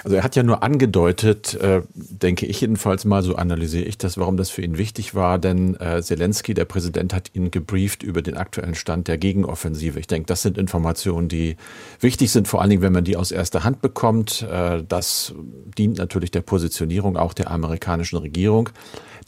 Also 0.05 0.17
er 0.17 0.25
hat 0.25 0.37
ja 0.37 0.43
nur 0.43 0.63
angedeutet, 0.63 1.55
äh, 1.55 1.83
denke 1.95 2.47
ich 2.47 2.61
jedenfalls 2.61 3.05
mal, 3.05 3.23
so 3.23 3.37
analysiere 3.37 3.85
ich 3.85 3.99
das, 3.99 4.19
warum 4.19 4.37
das 4.37 4.51
für 4.51 4.63
ihn 4.63 4.79
wichtig 4.79 5.15
war, 5.15 5.39
denn 5.39 5.79
äh, 5.81 6.03
Zelensky, 6.03 6.55
der 6.55 6.65
Präsident, 6.65 7.15
hat 7.15 7.31
ihn 7.35 7.51
gebrieft 7.51 8.03
über 8.03 8.23
den 8.23 8.37
aktuellen 8.37 8.75
Stand 8.75 9.09
der 9.09 9.19
Gegenoffensive. 9.19 9.99
Ich 9.99 10.07
denke, 10.07 10.27
das 10.27 10.43
sind 10.43 10.59
Informationen, 10.59 11.29
die 11.29 11.57
wichtig 12.01 12.31
sind, 12.31 12.49
vor 12.49 12.61
allen 12.61 12.71
Dingen, 12.71 12.83
wenn 12.83 12.93
man 12.93 13.05
die 13.05 13.17
aus 13.17 13.31
erster 13.31 13.65
Hand 13.65 13.81
bekommt. 13.81 14.43
Äh, 14.43 14.83
das 14.89 15.35
dient 15.77 15.99
natürlich 15.99 16.31
der 16.31 16.43
Positionierung 16.43 17.17
auch 17.17 17.35
der 17.35 17.51
amerikanischen 17.51 18.19
Regierung. 18.19 18.71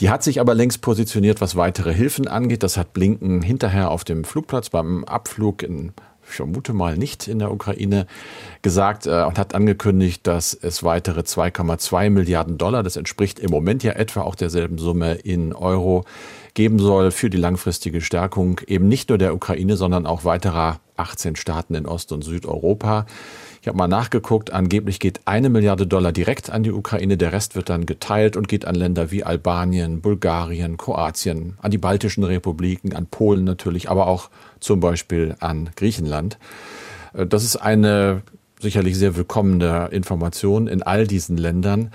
Die 0.01 0.09
hat 0.09 0.23
sich 0.23 0.41
aber 0.41 0.55
längst 0.55 0.81
positioniert, 0.81 1.41
was 1.41 1.57
weitere 1.57 1.93
Hilfen 1.93 2.27
angeht. 2.27 2.63
Das 2.63 2.77
hat 2.77 2.95
Blinken 2.95 3.43
hinterher 3.43 3.91
auf 3.91 4.03
dem 4.03 4.25
Flugplatz 4.25 4.71
beim 4.71 5.05
Abflug 5.05 5.63
in 5.63 5.93
vermute 6.33 6.73
mal 6.73 6.97
nicht 6.97 7.29
in 7.29 7.39
der 7.39 7.53
Ukraine, 7.53 8.07
gesagt 8.63 9.07
äh, 9.07 9.25
und 9.25 9.39
hat 9.39 9.55
angekündigt, 9.55 10.27
dass 10.27 10.55
es 10.55 10.83
weitere 10.83 11.21
2,2 11.21 12.11
Milliarden 12.11 12.59
Dollar, 12.59 12.83
das 12.83 12.97
entspricht 12.97 13.39
im 13.39 13.51
Moment 13.51 13.83
ja 13.83 13.93
etwa 13.93 14.23
auch 14.23 14.35
derselben 14.35 14.79
Summe 14.79 15.15
in 15.15 15.53
Euro, 15.53 16.05
geben 16.55 16.79
soll 16.79 17.11
für 17.11 17.31
die 17.31 17.39
langfristige 17.39 18.01
Stärkung 18.01 18.61
eben 18.67 18.89
nicht 18.89 19.09
nur 19.09 19.19
der 19.19 19.35
Ukraine, 19.35 19.77
sondern 19.77 20.07
auch 20.07 20.25
weiterer 20.25 20.81
18 21.01 21.37
Staaten 21.37 21.75
in 21.75 21.87
Ost- 21.87 22.13
und 22.13 22.23
Südeuropa. 22.23 23.07
Ich 23.63 23.69
habe 23.69 23.77
mal 23.77 23.89
nachgeguckt, 23.89 24.53
angeblich 24.53 25.01
geht 25.01 25.21
eine 25.27 25.51
Milliarde 25.51 25.87
Dollar 25.87 26.13
direkt 26.13 26.51
an 26.51 26.63
die 26.63 26.73
Ukraine, 26.73 27.17
der 27.17 27.33
Rest 27.33 27.57
wird 27.57 27.69
dann 27.69 27.85
geteilt 27.85 28.37
und 28.37 28.49
geht 28.49 28.65
an 28.65 28.75
Länder 28.75 29.11
wie 29.11 29.25
Albanien, 29.25 30.01
Bulgarien, 30.01 30.77
Kroatien, 30.79 31.59
an 31.61 31.71
die 31.71 31.79
baltischen 31.79 32.25
Republiken, 32.25 32.95
an 32.95 33.07
Polen 33.07 33.45
natürlich, 33.45 33.91
aber 33.91 34.07
auch 34.07 34.31
zum 34.61 34.81
Beispiel 34.81 35.37
an 35.41 35.71
Griechenland. 35.77 36.39
Äh, 37.13 37.27
das 37.27 37.45
ist 37.45 37.57
eine 37.57 38.23
sicherlich 38.61 38.97
sehr 38.97 39.17
willkommene 39.17 39.89
Information 39.91 40.67
in 40.67 40.83
all 40.83 41.07
diesen 41.07 41.37
Ländern. 41.37 41.93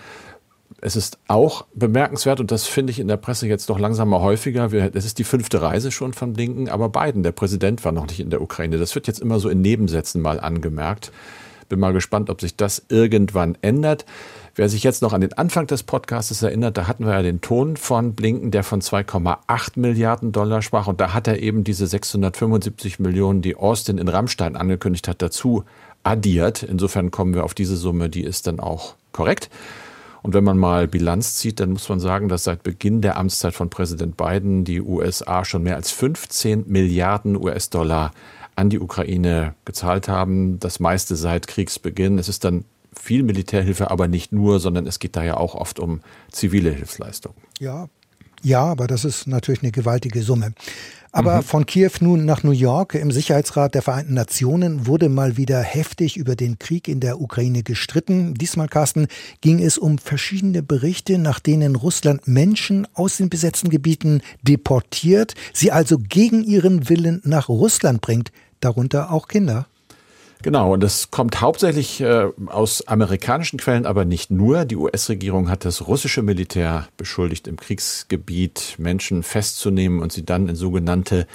Es 0.82 0.96
ist 0.96 1.18
auch 1.28 1.66
bemerkenswert, 1.74 2.40
und 2.40 2.52
das 2.52 2.68
finde 2.68 2.92
ich 2.92 3.00
in 3.00 3.08
der 3.08 3.18
Presse 3.18 3.48
jetzt 3.48 3.70
doch 3.70 3.80
langsam 3.80 4.10
mal 4.10 4.22
häufiger, 4.22 4.72
es 4.72 5.06
ist 5.06 5.18
die 5.20 5.24
fünfte 5.24 5.62
Reise 5.62 5.92
schon 5.92 6.14
von 6.14 6.34
Blinken, 6.34 6.70
aber 6.70 6.90
Biden, 6.90 7.24
der 7.24 7.32
Präsident, 7.32 7.84
war 7.86 7.92
noch 7.92 8.08
nicht 8.08 8.20
in 8.20 8.30
der 8.30 8.42
Ukraine. 8.42 8.78
Das 8.78 8.94
wird 8.94 9.08
jetzt 9.08 9.20
immer 9.20 9.40
so 9.40 9.50
in 9.50 9.62
Nebensätzen 9.62 10.22
mal 10.22 10.40
angemerkt. 10.40 11.12
Bin 11.68 11.80
mal 11.80 11.94
gespannt, 11.94 12.30
ob 12.30 12.42
sich 12.42 12.56
das 12.56 12.86
irgendwann 12.90 13.58
ändert. 13.62 14.06
Wer 14.54 14.70
sich 14.70 14.84
jetzt 14.84 15.02
noch 15.02 15.14
an 15.14 15.22
den 15.22 15.34
Anfang 15.34 15.66
des 15.66 15.82
Podcasts 15.82 16.42
erinnert, 16.44 16.78
da 16.78 16.88
hatten 16.88 17.06
wir 17.06 17.14
ja 17.14 17.24
den 17.24 17.42
Ton 17.42 17.76
von 17.76 18.14
Blinken, 18.14 18.52
der 18.52 18.64
von 18.64 18.82
2,8 18.82 19.80
Milliarden 19.80 20.32
Dollar 20.32 20.62
sprach. 20.62 20.86
Und 20.88 21.02
da 21.02 21.14
hat 21.14 21.28
er 21.28 21.42
eben 21.42 21.64
diese 21.64 21.88
675 21.88 23.00
Millionen, 23.00 23.42
die 23.42 23.56
Austin 23.56 23.98
in 23.98 24.08
Rammstein 24.08 24.56
angekündigt 24.56 25.08
hat, 25.08 25.24
dazu 25.24 25.64
addiert. 26.04 26.62
Insofern 26.62 27.10
kommen 27.10 27.34
wir 27.34 27.44
auf 27.44 27.56
diese 27.56 27.76
Summe, 27.76 28.10
die 28.10 28.24
ist 28.24 28.46
dann 28.46 28.60
auch 28.60 28.94
korrekt. 29.12 29.50
Und 30.26 30.34
wenn 30.34 30.44
man 30.44 30.58
mal 30.58 30.88
Bilanz 30.88 31.36
zieht, 31.36 31.60
dann 31.60 31.70
muss 31.70 31.88
man 31.88 32.00
sagen, 32.00 32.30
dass 32.30 32.46
seit 32.46 32.64
Beginn 32.64 33.00
der 33.00 33.16
Amtszeit 33.16 33.54
von 33.54 33.70
Präsident 33.70 34.18
Biden 34.18 34.64
die 34.64 34.82
USA 34.82 35.46
schon 35.46 35.62
mehr 35.62 35.76
als 35.76 35.92
15 35.92 36.64
Milliarden 36.66 37.36
US-Dollar 37.36 38.12
an 38.56 38.72
die 38.72 38.80
Ukraine 38.80 39.54
gezahlt 39.66 40.08
haben. 40.08 40.60
Das 40.60 40.80
meiste 40.80 41.16
seit 41.16 41.46
Kriegsbeginn. 41.46 42.18
Es 42.18 42.28
ist 42.28 42.44
dann 42.44 42.66
viel 43.00 43.22
Militärhilfe, 43.22 43.92
aber 43.92 44.08
nicht 44.08 44.32
nur, 44.32 44.60
sondern 44.60 44.88
es 44.88 44.98
geht 44.98 45.16
da 45.16 45.24
ja 45.24 45.38
auch 45.38 45.54
oft 45.54 45.78
um 45.78 46.02
zivile 46.32 46.72
Hilfsleistungen. 46.72 47.38
Ja, 47.60 47.88
ja, 48.42 48.64
aber 48.64 48.88
das 48.88 49.06
ist 49.06 49.28
natürlich 49.28 49.62
eine 49.62 49.72
gewaltige 49.72 50.24
Summe. 50.24 50.54
Aber 51.16 51.38
mhm. 51.38 51.44
von 51.44 51.66
Kiew 51.66 51.92
nun 52.02 52.26
nach 52.26 52.44
New 52.44 52.52
York 52.52 52.94
im 52.94 53.10
Sicherheitsrat 53.10 53.74
der 53.74 53.82
Vereinten 53.82 54.16
Nationen 54.16 54.86
wurde 54.86 55.08
mal 55.08 55.38
wieder 55.38 55.62
heftig 55.62 56.18
über 56.18 56.36
den 56.36 56.60
Krieg 56.60 56.90
in 56.90 57.00
der 57.00 57.22
Ukraine 57.22 57.64
gestritten. 57.64 58.34
Diesmal, 58.34 58.68
Carsten, 58.68 59.08
ging 59.40 59.64
es 59.64 59.78
um 59.78 59.98
verschiedene 59.98 60.62
Berichte, 60.62 61.18
nach 61.18 61.40
denen 61.40 61.78
Russland 61.78 62.28
Menschen 62.28 62.86
aus 62.94 63.16
den 63.16 63.30
besetzten 63.30 63.70
Gebieten 63.70 64.20
deportiert, 64.42 65.36
sie 65.54 65.72
also 65.72 66.00
gegen 66.00 66.44
ihren 66.44 66.90
Willen 66.90 67.22
nach 67.24 67.48
Russland 67.48 68.02
bringt 68.02 68.34
darunter 68.60 69.12
auch 69.12 69.30
Kinder. 69.30 69.68
Genau, 70.42 70.74
und 70.74 70.82
das 70.82 71.10
kommt 71.10 71.42
hauptsächlich 71.42 72.02
äh, 72.02 72.28
aus 72.48 72.88
amerikanischen 72.88 73.58
Quellen, 73.58 73.86
aber 73.86 74.06
nicht 74.06 74.30
nur. 74.32 74.66
Die 74.66 74.76
US-Regierung 74.76 75.50
hat 75.50 75.66
das 75.66 75.88
russische 75.88 76.22
Militär 76.22 76.88
beschuldigt, 76.98 77.48
im 77.48 77.58
Kriegsgebiet 77.58 78.76
Menschen 78.78 79.24
festzunehmen 79.24 80.02
und 80.02 80.12
sie 80.12 80.26
dann 80.26 80.48
in 80.48 80.56
sogenannte 80.56 81.28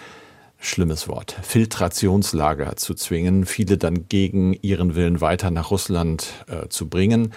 schlimmes 0.63 1.09
Wort, 1.09 1.35
Filtrationslager 1.43 2.77
zu 2.77 2.93
zwingen, 2.93 3.47
viele 3.47 3.79
dann 3.79 4.09
gegen 4.09 4.53
ihren 4.61 4.95
Willen 4.95 5.23
weiter 5.23 5.51
nach 5.51 5.71
Russland 5.71 6.35
äh, 6.49 6.69
zu 6.69 6.87
bringen. 6.87 7.33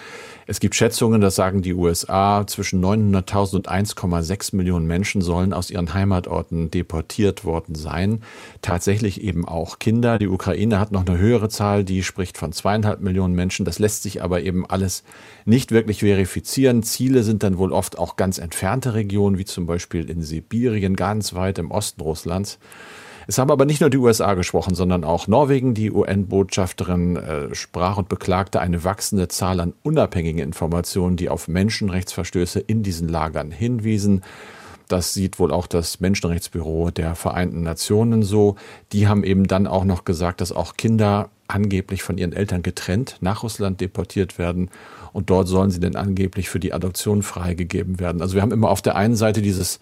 Es 0.46 0.60
gibt 0.60 0.74
Schätzungen, 0.74 1.22
das 1.22 1.34
sagen 1.34 1.62
die 1.62 1.72
USA, 1.72 2.46
zwischen 2.46 2.84
900.000 2.84 3.56
und 3.56 3.70
1,6 3.70 4.54
Millionen 4.54 4.86
Menschen 4.86 5.22
sollen 5.22 5.54
aus 5.54 5.70
ihren 5.70 5.94
Heimatorten 5.94 6.70
deportiert 6.70 7.46
worden 7.46 7.74
sein. 7.74 8.20
Tatsächlich 8.60 9.22
eben 9.22 9.48
auch 9.48 9.78
Kinder. 9.78 10.18
Die 10.18 10.28
Ukraine 10.28 10.78
hat 10.78 10.92
noch 10.92 11.06
eine 11.06 11.16
höhere 11.16 11.48
Zahl, 11.48 11.82
die 11.82 12.02
spricht 12.02 12.36
von 12.36 12.52
zweieinhalb 12.52 13.00
Millionen 13.00 13.34
Menschen. 13.34 13.64
Das 13.64 13.78
lässt 13.78 14.02
sich 14.02 14.22
aber 14.22 14.42
eben 14.42 14.66
alles 14.66 15.02
nicht 15.46 15.72
wirklich 15.72 16.00
verifizieren. 16.00 16.82
Ziele 16.82 17.22
sind 17.22 17.42
dann 17.42 17.56
wohl 17.56 17.72
oft 17.72 17.98
auch 17.98 18.16
ganz 18.16 18.36
entfernte 18.36 18.92
Regionen, 18.92 19.38
wie 19.38 19.46
zum 19.46 19.64
Beispiel 19.64 20.10
in 20.10 20.20
Sibirien, 20.20 20.94
ganz 20.94 21.32
weit 21.32 21.58
im 21.58 21.70
Osten 21.70 22.02
Russlands. 22.02 22.58
Es 23.26 23.38
haben 23.38 23.50
aber 23.50 23.64
nicht 23.64 23.80
nur 23.80 23.90
die 23.90 23.98
USA 23.98 24.34
gesprochen, 24.34 24.74
sondern 24.74 25.04
auch 25.04 25.26
Norwegen. 25.26 25.74
Die 25.74 25.90
UN-Botschafterin 25.90 27.16
äh, 27.16 27.54
sprach 27.54 27.96
und 27.96 28.08
beklagte 28.08 28.60
eine 28.60 28.84
wachsende 28.84 29.28
Zahl 29.28 29.60
an 29.60 29.74
unabhängigen 29.82 30.40
Informationen, 30.40 31.16
die 31.16 31.28
auf 31.28 31.48
Menschenrechtsverstöße 31.48 32.60
in 32.60 32.82
diesen 32.82 33.08
Lagern 33.08 33.50
hinwiesen. 33.50 34.22
Das 34.88 35.14
sieht 35.14 35.38
wohl 35.38 35.50
auch 35.50 35.66
das 35.66 36.00
Menschenrechtsbüro 36.00 36.90
der 36.90 37.14
Vereinten 37.14 37.62
Nationen 37.62 38.22
so. 38.22 38.56
Die 38.92 39.08
haben 39.08 39.24
eben 39.24 39.46
dann 39.46 39.66
auch 39.66 39.84
noch 39.84 40.04
gesagt, 40.04 40.40
dass 40.40 40.52
auch 40.52 40.76
Kinder 40.76 41.30
angeblich 41.48 42.02
von 42.02 42.18
ihren 42.18 42.32
Eltern 42.32 42.62
getrennt 42.62 43.16
nach 43.20 43.42
Russland 43.42 43.80
deportiert 43.80 44.38
werden 44.38 44.70
und 45.12 45.30
dort 45.30 45.46
sollen 45.46 45.70
sie 45.70 45.80
dann 45.80 45.96
angeblich 45.96 46.48
für 46.48 46.58
die 46.58 46.72
Adoption 46.72 47.22
freigegeben 47.22 48.00
werden. 48.00 48.20
Also 48.20 48.34
wir 48.34 48.42
haben 48.42 48.52
immer 48.52 48.70
auf 48.70 48.82
der 48.82 48.96
einen 48.96 49.16
Seite 49.16 49.42
dieses 49.42 49.78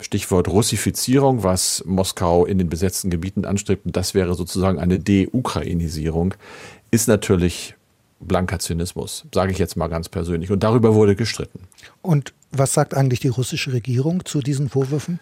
Stichwort 0.00 0.48
Russifizierung, 0.48 1.42
was 1.42 1.82
Moskau 1.86 2.44
in 2.44 2.58
den 2.58 2.68
besetzten 2.68 3.10
Gebieten 3.10 3.44
anstrebt, 3.44 3.86
und 3.86 3.96
das 3.96 4.14
wäre 4.14 4.34
sozusagen 4.34 4.78
eine 4.78 4.98
De-Ukrainisierung, 4.98 6.34
ist 6.90 7.08
natürlich 7.08 7.74
blanker 8.20 8.58
Zynismus, 8.58 9.24
sage 9.32 9.52
ich 9.52 9.58
jetzt 9.58 9.76
mal 9.76 9.88
ganz 9.88 10.08
persönlich. 10.08 10.50
Und 10.50 10.62
darüber 10.62 10.94
wurde 10.94 11.16
gestritten. 11.16 11.60
Und 12.02 12.32
was 12.50 12.72
sagt 12.72 12.94
eigentlich 12.94 13.20
die 13.20 13.28
russische 13.28 13.72
Regierung 13.72 14.24
zu 14.24 14.40
diesen 14.40 14.68
Vorwürfen? 14.68 15.20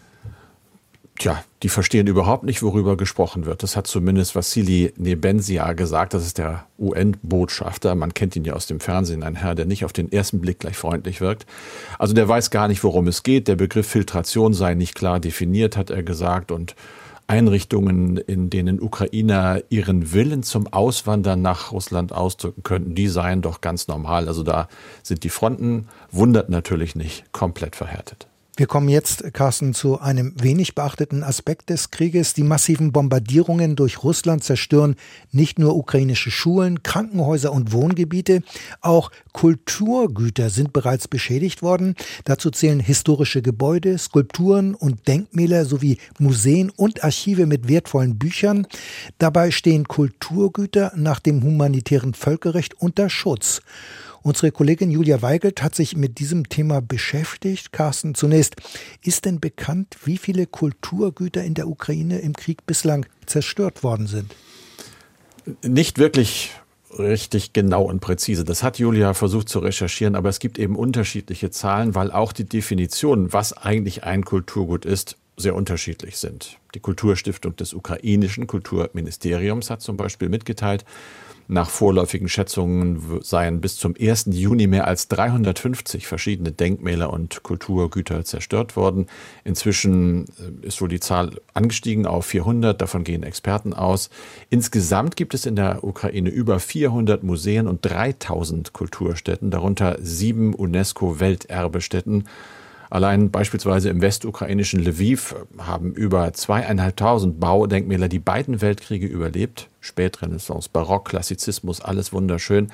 Tja, 1.18 1.42
die 1.62 1.70
verstehen 1.70 2.06
überhaupt 2.06 2.44
nicht, 2.44 2.62
worüber 2.62 2.96
gesprochen 2.98 3.46
wird. 3.46 3.62
Das 3.62 3.74
hat 3.74 3.86
zumindest 3.86 4.34
Vassili 4.34 4.92
Nebensia 4.98 5.72
gesagt. 5.72 6.12
Das 6.12 6.26
ist 6.26 6.36
der 6.36 6.66
UN-Botschafter. 6.78 7.94
Man 7.94 8.12
kennt 8.12 8.36
ihn 8.36 8.44
ja 8.44 8.52
aus 8.52 8.66
dem 8.66 8.80
Fernsehen. 8.80 9.22
Ein 9.22 9.34
Herr, 9.34 9.54
der 9.54 9.64
nicht 9.64 9.86
auf 9.86 9.94
den 9.94 10.12
ersten 10.12 10.40
Blick 10.40 10.58
gleich 10.58 10.76
freundlich 10.76 11.22
wirkt. 11.22 11.46
Also 11.98 12.12
der 12.12 12.28
weiß 12.28 12.50
gar 12.50 12.68
nicht, 12.68 12.84
worum 12.84 13.08
es 13.08 13.22
geht. 13.22 13.48
Der 13.48 13.56
Begriff 13.56 13.86
Filtration 13.86 14.52
sei 14.52 14.74
nicht 14.74 14.94
klar 14.94 15.18
definiert, 15.18 15.78
hat 15.78 15.88
er 15.88 16.02
gesagt. 16.02 16.52
Und 16.52 16.74
Einrichtungen, 17.28 18.18
in 18.18 18.50
denen 18.50 18.80
Ukrainer 18.80 19.62
ihren 19.70 20.12
Willen 20.12 20.42
zum 20.42 20.66
Auswandern 20.66 21.40
nach 21.40 21.72
Russland 21.72 22.12
ausdrücken 22.12 22.62
könnten, 22.62 22.94
die 22.94 23.08
seien 23.08 23.40
doch 23.40 23.62
ganz 23.62 23.88
normal. 23.88 24.28
Also 24.28 24.42
da 24.42 24.68
sind 25.02 25.24
die 25.24 25.30
Fronten, 25.30 25.88
wundert 26.12 26.50
natürlich 26.50 26.94
nicht, 26.94 27.32
komplett 27.32 27.74
verhärtet. 27.74 28.28
Wir 28.58 28.66
kommen 28.66 28.88
jetzt, 28.88 29.34
Carsten, 29.34 29.74
zu 29.74 30.00
einem 30.00 30.32
wenig 30.42 30.74
beachteten 30.74 31.22
Aspekt 31.22 31.68
des 31.68 31.90
Krieges. 31.90 32.32
Die 32.32 32.42
massiven 32.42 32.90
Bombardierungen 32.90 33.76
durch 33.76 34.02
Russland 34.02 34.44
zerstören 34.44 34.96
nicht 35.30 35.58
nur 35.58 35.76
ukrainische 35.76 36.30
Schulen, 36.30 36.82
Krankenhäuser 36.82 37.52
und 37.52 37.72
Wohngebiete, 37.72 38.42
auch 38.80 39.10
Kulturgüter 39.34 40.48
sind 40.48 40.72
bereits 40.72 41.06
beschädigt 41.06 41.60
worden. 41.60 41.96
Dazu 42.24 42.50
zählen 42.50 42.80
historische 42.80 43.42
Gebäude, 43.42 43.98
Skulpturen 43.98 44.74
und 44.74 45.06
Denkmäler 45.06 45.66
sowie 45.66 45.98
Museen 46.18 46.70
und 46.70 47.04
Archive 47.04 47.44
mit 47.44 47.68
wertvollen 47.68 48.16
Büchern. 48.16 48.66
Dabei 49.18 49.50
stehen 49.50 49.86
Kulturgüter 49.86 50.92
nach 50.96 51.20
dem 51.20 51.42
humanitären 51.42 52.14
Völkerrecht 52.14 52.72
unter 52.80 53.10
Schutz. 53.10 53.60
Unsere 54.26 54.50
Kollegin 54.50 54.90
Julia 54.90 55.22
Weigelt 55.22 55.62
hat 55.62 55.76
sich 55.76 55.96
mit 55.96 56.18
diesem 56.18 56.48
Thema 56.48 56.82
beschäftigt. 56.82 57.70
Carsten, 57.70 58.16
zunächst, 58.16 58.56
ist 59.00 59.24
denn 59.24 59.38
bekannt, 59.38 59.98
wie 60.04 60.18
viele 60.18 60.46
Kulturgüter 60.46 61.44
in 61.44 61.54
der 61.54 61.68
Ukraine 61.68 62.18
im 62.18 62.32
Krieg 62.32 62.66
bislang 62.66 63.06
zerstört 63.26 63.84
worden 63.84 64.08
sind? 64.08 64.34
Nicht 65.62 65.98
wirklich 65.98 66.50
richtig 66.98 67.52
genau 67.52 67.84
und 67.84 68.00
präzise. 68.00 68.42
Das 68.42 68.64
hat 68.64 68.80
Julia 68.80 69.14
versucht 69.14 69.48
zu 69.48 69.60
recherchieren, 69.60 70.16
aber 70.16 70.28
es 70.28 70.40
gibt 70.40 70.58
eben 70.58 70.74
unterschiedliche 70.74 71.52
Zahlen, 71.52 71.94
weil 71.94 72.10
auch 72.10 72.32
die 72.32 72.48
Definition, 72.48 73.32
was 73.32 73.52
eigentlich 73.52 74.02
ein 74.02 74.24
Kulturgut 74.24 74.84
ist, 74.84 75.18
sehr 75.36 75.54
unterschiedlich 75.54 76.16
sind. 76.16 76.58
Die 76.74 76.80
Kulturstiftung 76.80 77.54
des 77.54 77.74
ukrainischen 77.74 78.48
Kulturministeriums 78.48 79.70
hat 79.70 79.82
zum 79.82 79.96
Beispiel 79.96 80.28
mitgeteilt, 80.28 80.84
nach 81.48 81.70
vorläufigen 81.70 82.28
Schätzungen 82.28 83.20
seien 83.22 83.60
bis 83.60 83.76
zum 83.76 83.94
1. 83.98 84.26
Juni 84.30 84.66
mehr 84.66 84.86
als 84.86 85.08
350 85.08 86.06
verschiedene 86.06 86.52
Denkmäler 86.52 87.12
und 87.12 87.42
Kulturgüter 87.42 88.24
zerstört 88.24 88.76
worden. 88.76 89.06
Inzwischen 89.44 90.24
äh, 90.62 90.66
ist 90.66 90.80
wohl 90.80 90.88
die 90.88 91.00
Zahl 91.00 91.40
angestiegen 91.54 92.06
auf 92.06 92.26
400, 92.26 92.80
davon 92.80 93.04
gehen 93.04 93.22
Experten 93.22 93.74
aus. 93.74 94.10
Insgesamt 94.50 95.16
gibt 95.16 95.34
es 95.34 95.46
in 95.46 95.56
der 95.56 95.84
Ukraine 95.84 96.30
über 96.30 96.58
400 96.58 97.22
Museen 97.22 97.68
und 97.68 97.80
3000 97.82 98.72
Kulturstätten, 98.72 99.50
darunter 99.50 99.98
sieben 100.00 100.54
UNESCO-Welterbestätten. 100.54 102.24
Allein 102.90 103.30
beispielsweise 103.30 103.88
im 103.90 104.00
westukrainischen 104.00 104.80
Lviv 104.80 105.34
haben 105.58 105.92
über 105.92 106.32
zweieinhalbtausend 106.32 107.40
Baudenkmäler 107.40 108.08
die 108.08 108.20
beiden 108.20 108.60
Weltkriege 108.60 109.06
überlebt. 109.06 109.68
Spätrenaissance, 109.86 110.68
Barock, 110.72 111.08
Klassizismus, 111.08 111.80
alles 111.80 112.12
wunderschön. 112.12 112.68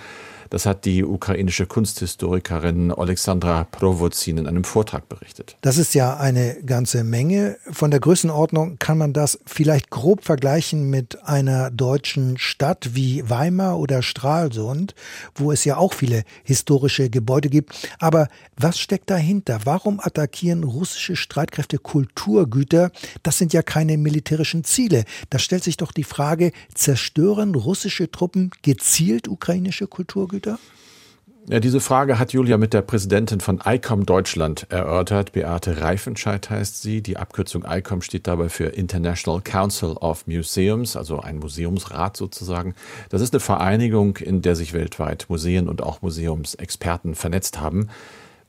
Das 0.52 0.66
hat 0.66 0.84
die 0.84 1.02
ukrainische 1.02 1.64
Kunsthistorikerin 1.64 2.92
Alexandra 2.92 3.64
Provozin 3.64 4.36
in 4.36 4.46
einem 4.46 4.64
Vortrag 4.64 5.08
berichtet. 5.08 5.56
Das 5.62 5.78
ist 5.78 5.94
ja 5.94 6.18
eine 6.18 6.56
ganze 6.66 7.04
Menge. 7.04 7.56
Von 7.70 7.90
der 7.90 8.00
Größenordnung 8.00 8.78
kann 8.78 8.98
man 8.98 9.14
das 9.14 9.38
vielleicht 9.46 9.88
grob 9.88 10.22
vergleichen 10.24 10.90
mit 10.90 11.26
einer 11.26 11.70
deutschen 11.70 12.36
Stadt 12.36 12.90
wie 12.92 13.30
Weimar 13.30 13.78
oder 13.78 14.02
Stralsund, 14.02 14.94
wo 15.34 15.52
es 15.52 15.64
ja 15.64 15.78
auch 15.78 15.94
viele 15.94 16.22
historische 16.44 17.08
Gebäude 17.08 17.48
gibt. 17.48 17.88
Aber 17.98 18.28
was 18.54 18.78
steckt 18.78 19.08
dahinter? 19.08 19.60
Warum 19.64 20.00
attackieren 20.00 20.64
russische 20.64 21.16
Streitkräfte 21.16 21.78
Kulturgüter? 21.78 22.90
Das 23.22 23.38
sind 23.38 23.54
ja 23.54 23.62
keine 23.62 23.96
militärischen 23.96 24.64
Ziele. 24.64 25.04
Da 25.30 25.38
stellt 25.38 25.64
sich 25.64 25.78
doch 25.78 25.92
die 25.92 26.04
Frage, 26.04 26.52
zerstören 27.02 27.56
russische 27.56 28.10
Truppen 28.12 28.52
gezielt 28.62 29.26
ukrainische 29.26 29.88
Kulturgüter? 29.88 30.58
Ja, 31.48 31.58
diese 31.58 31.80
Frage 31.80 32.20
hat 32.20 32.32
Julia 32.32 32.56
mit 32.56 32.72
der 32.72 32.82
Präsidentin 32.82 33.40
von 33.40 33.60
ICOM 33.64 34.06
Deutschland 34.06 34.66
erörtert. 34.68 35.32
Beate 35.32 35.80
Reifenscheid 35.80 36.48
heißt 36.48 36.80
sie. 36.80 37.02
Die 37.02 37.16
Abkürzung 37.16 37.64
ICOM 37.68 38.02
steht 38.02 38.28
dabei 38.28 38.48
für 38.48 38.66
International 38.66 39.40
Council 39.40 39.94
of 39.94 40.28
Museums, 40.28 40.94
also 40.94 41.18
ein 41.18 41.40
Museumsrat 41.40 42.16
sozusagen. 42.16 42.76
Das 43.08 43.20
ist 43.20 43.34
eine 43.34 43.40
Vereinigung, 43.40 44.18
in 44.18 44.40
der 44.40 44.54
sich 44.54 44.72
weltweit 44.72 45.26
Museen 45.28 45.68
und 45.68 45.82
auch 45.82 46.02
Museumsexperten 46.02 47.16
vernetzt 47.16 47.60
haben. 47.60 47.88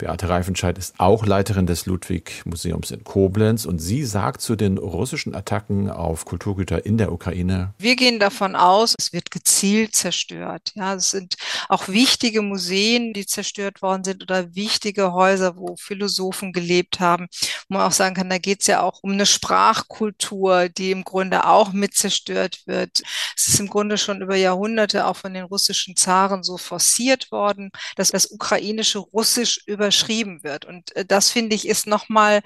Beate 0.04 0.28
Reifenscheid 0.28 0.78
ist 0.78 0.96
auch 0.98 1.26
Leiterin 1.26 1.66
des 1.66 1.86
Ludwig-Museums 1.86 2.92
in 2.92 3.06
Koblenz 3.06 3.64
und 3.64 3.80
sie 3.80 4.04
sagt 4.04 4.42
zu 4.42 4.58
den 4.58 4.78
russischen 4.78 5.34
Attacken 5.34 5.90
auf 5.90 6.26
Kulturgüter 6.26 6.86
in 6.86 6.98
der 6.98 7.14
Ukraine. 7.14 7.74
Wir 7.78 7.96
gehen 7.96 8.20
davon 8.20 8.58
aus, 8.58 8.96
es 9.00 9.14
wird 9.14 9.32
gezielt 9.32 9.96
zerstört. 9.96 10.74
Ja, 10.76 10.96
es 10.96 11.12
sind 11.12 11.38
auch 11.70 11.88
wichtige 11.88 12.42
Museen, 12.42 13.14
die 13.14 13.26
zerstört 13.26 13.82
worden 13.82 14.04
sind 14.04 14.24
oder 14.24 14.54
wichtige 14.56 15.14
Häuser, 15.14 15.56
wo 15.56 15.78
Philosophen 15.78 16.52
gelebt 16.52 17.00
haben. 17.00 17.28
Wo 17.70 17.78
man 17.78 17.88
auch 17.88 17.94
sagen 17.94 18.14
kann, 18.14 18.30
da 18.30 18.40
geht 18.40 18.60
es 18.60 18.68
ja 18.68 18.82
auch 18.82 19.04
um 19.04 19.14
eine 19.14 19.26
Sprachkultur, 19.26 20.68
die 20.68 20.92
im 20.92 21.06
Grunde 21.06 21.48
auch 21.48 21.72
mit 21.72 21.94
zerstört 21.94 22.64
wird. 22.66 23.04
Es 23.38 23.48
ist 23.48 23.60
im 23.62 23.70
Grunde 23.70 23.98
schon 23.98 24.22
über 24.22 24.36
Jahrhunderte 24.36 25.08
auch 25.08 25.16
von 25.16 25.34
den 25.34 25.46
russischen 25.46 25.96
Zaren 25.96 26.44
so 26.44 26.58
forciert 26.58 27.32
worden, 27.32 27.72
dass 27.96 28.12
das 28.12 28.30
ukrainische 28.30 29.00
Russisch 29.00 29.62
über 29.66 29.93
überschrieben 29.94 30.44
wird. 30.44 30.66
Und 30.66 30.96
äh, 30.96 31.06
das 31.06 31.30
finde 31.30 31.56
ich 31.56 31.68
ist 31.68 31.88
nochmal 31.88 32.42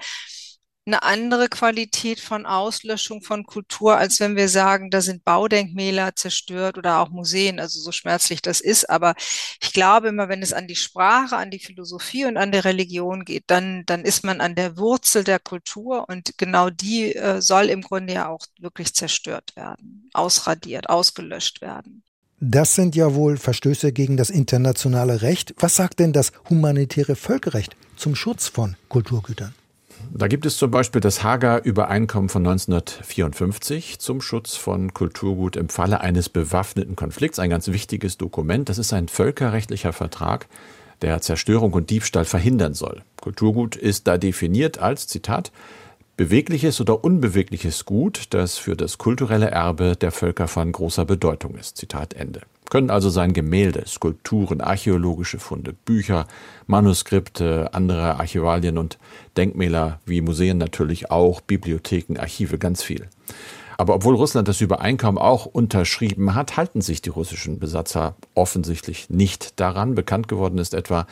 eine 0.86 1.02
andere 1.02 1.48
Qualität 1.48 2.18
von 2.18 2.46
Auslöschung 2.46 3.20
von 3.22 3.44
Kultur, 3.44 3.98
als 3.98 4.20
wenn 4.20 4.36
wir 4.36 4.48
sagen, 4.48 4.90
da 4.90 5.02
sind 5.02 5.22
Baudenkmäler 5.22 6.16
zerstört 6.16 6.78
oder 6.78 7.00
auch 7.00 7.10
Museen, 7.10 7.60
also 7.60 7.78
so 7.78 7.92
schmerzlich 7.92 8.40
das 8.40 8.62
ist. 8.62 8.88
Aber 8.88 9.14
ich 9.62 9.74
glaube 9.74 10.08
immer, 10.08 10.30
wenn 10.30 10.42
es 10.42 10.54
an 10.54 10.66
die 10.66 10.76
Sprache, 10.76 11.36
an 11.36 11.50
die 11.50 11.58
Philosophie 11.58 12.24
und 12.24 12.38
an 12.38 12.52
die 12.52 12.58
Religion 12.58 13.26
geht, 13.26 13.44
dann, 13.48 13.84
dann 13.84 14.04
ist 14.04 14.24
man 14.24 14.40
an 14.40 14.54
der 14.54 14.78
Wurzel 14.78 15.24
der 15.24 15.40
Kultur 15.40 16.08
und 16.08 16.38
genau 16.38 16.70
die 16.70 17.14
äh, 17.14 17.42
soll 17.42 17.66
im 17.68 17.82
Grunde 17.82 18.14
ja 18.14 18.28
auch 18.28 18.46
wirklich 18.58 18.94
zerstört 18.94 19.56
werden, 19.56 20.08
ausradiert, 20.14 20.88
ausgelöscht 20.88 21.60
werden. 21.60 22.02
Das 22.40 22.76
sind 22.76 22.94
ja 22.94 23.14
wohl 23.14 23.36
Verstöße 23.36 23.92
gegen 23.92 24.16
das 24.16 24.30
internationale 24.30 25.22
Recht. 25.22 25.54
Was 25.58 25.74
sagt 25.74 25.98
denn 25.98 26.12
das 26.12 26.30
humanitäre 26.48 27.16
Völkerrecht 27.16 27.74
zum 27.96 28.14
Schutz 28.14 28.46
von 28.46 28.76
Kulturgütern? 28.88 29.54
Da 30.12 30.28
gibt 30.28 30.46
es 30.46 30.56
zum 30.56 30.70
Beispiel 30.70 31.00
das 31.00 31.24
Hager 31.24 31.64
Übereinkommen 31.64 32.28
von 32.28 32.46
1954 32.46 33.98
zum 33.98 34.20
Schutz 34.20 34.54
von 34.54 34.94
Kulturgut 34.94 35.56
im 35.56 35.68
Falle 35.68 36.00
eines 36.00 36.28
bewaffneten 36.28 36.94
Konflikts. 36.94 37.40
Ein 37.40 37.50
ganz 37.50 37.66
wichtiges 37.66 38.18
Dokument. 38.18 38.68
Das 38.68 38.78
ist 38.78 38.92
ein 38.92 39.08
völkerrechtlicher 39.08 39.92
Vertrag, 39.92 40.46
der 41.02 41.20
Zerstörung 41.20 41.72
und 41.72 41.90
Diebstahl 41.90 42.24
verhindern 42.24 42.74
soll. 42.74 43.02
Kulturgut 43.20 43.74
ist 43.74 44.06
da 44.06 44.16
definiert 44.16 44.78
als, 44.78 45.08
Zitat, 45.08 45.50
bewegliches 46.18 46.80
oder 46.80 47.04
unbewegliches 47.04 47.84
Gut, 47.84 48.26
das 48.30 48.58
für 48.58 48.76
das 48.76 48.98
kulturelle 48.98 49.52
Erbe 49.52 49.94
der 49.94 50.10
Völker 50.10 50.48
von 50.48 50.72
großer 50.72 51.04
Bedeutung 51.04 51.54
ist. 51.54 51.76
Zitat 51.78 52.12
Ende. 52.12 52.40
Können 52.68 52.90
also 52.90 53.08
sein 53.08 53.32
Gemälde, 53.32 53.84
Skulpturen, 53.86 54.60
archäologische 54.60 55.38
Funde, 55.38 55.72
Bücher, 55.72 56.26
Manuskripte, 56.66 57.72
andere 57.72 58.16
Archivalien 58.18 58.78
und 58.78 58.98
Denkmäler 59.36 60.00
wie 60.06 60.20
Museen 60.20 60.58
natürlich 60.58 61.10
auch, 61.12 61.40
Bibliotheken, 61.40 62.18
Archive, 62.18 62.58
ganz 62.58 62.82
viel. 62.82 63.06
Aber 63.78 63.94
obwohl 63.94 64.16
Russland 64.16 64.48
das 64.48 64.60
Übereinkommen 64.60 65.22
auch 65.22 65.46
unterschrieben 65.46 66.34
hat, 66.34 66.56
halten 66.56 66.80
sich 66.80 67.00
die 67.00 67.10
russischen 67.10 67.60
Besatzer 67.60 68.16
offensichtlich 68.34 69.08
nicht 69.08 69.60
daran. 69.60 69.94
Bekannt 69.94 70.26
geworden 70.26 70.58
ist 70.58 70.74
etwa, 70.74 71.06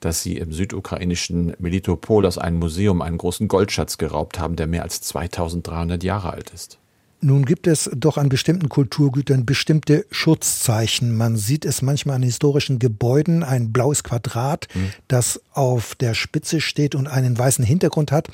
dass 0.00 0.22
sie 0.22 0.36
im 0.36 0.52
südukrainischen 0.52 1.54
Melitopol 1.58 2.26
aus 2.26 2.38
einem 2.38 2.58
Museum 2.58 3.02
einen 3.02 3.18
großen 3.18 3.48
Goldschatz 3.48 3.98
geraubt 3.98 4.38
haben, 4.38 4.56
der 4.56 4.66
mehr 4.66 4.82
als 4.82 5.00
2300 5.02 6.02
Jahre 6.02 6.32
alt 6.32 6.50
ist. 6.50 6.78
Nun 7.22 7.44
gibt 7.44 7.66
es 7.66 7.90
doch 7.94 8.16
an 8.16 8.30
bestimmten 8.30 8.70
Kulturgütern 8.70 9.44
bestimmte 9.44 10.06
Schutzzeichen. 10.10 11.14
Man 11.14 11.36
sieht 11.36 11.66
es 11.66 11.82
manchmal 11.82 12.16
an 12.16 12.22
historischen 12.22 12.78
Gebäuden, 12.78 13.42
ein 13.42 13.72
blaues 13.72 14.02
Quadrat, 14.02 14.68
mhm. 14.74 14.92
das 15.06 15.42
auf 15.52 15.94
der 15.94 16.14
Spitze 16.14 16.62
steht 16.62 16.94
und 16.94 17.06
einen 17.06 17.36
weißen 17.36 17.64
Hintergrund 17.64 18.10
hat. 18.10 18.28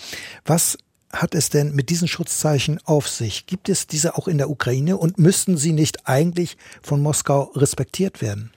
Was 0.45 0.79
hat 1.13 1.35
es 1.35 1.51
denn 1.51 1.75
mit 1.75 1.91
diesen 1.91 2.07
Schutzzeichen 2.07 2.79
auf 2.85 3.09
sich? 3.09 3.47
Gibt 3.47 3.69
es 3.69 3.89
diese 3.89 4.17
auch 4.17 4.29
in 4.29 4.39
der 4.39 4.51
Ukraine 4.51 4.97
und 4.97 5.19
müssten 5.19 5.57
sie 5.57 5.73
nicht 5.73 6.07
eigentlich 6.07 6.57
von 6.81 7.03
Moskau 7.03 7.51
respektiert 7.57 8.23
werden? 8.23 8.53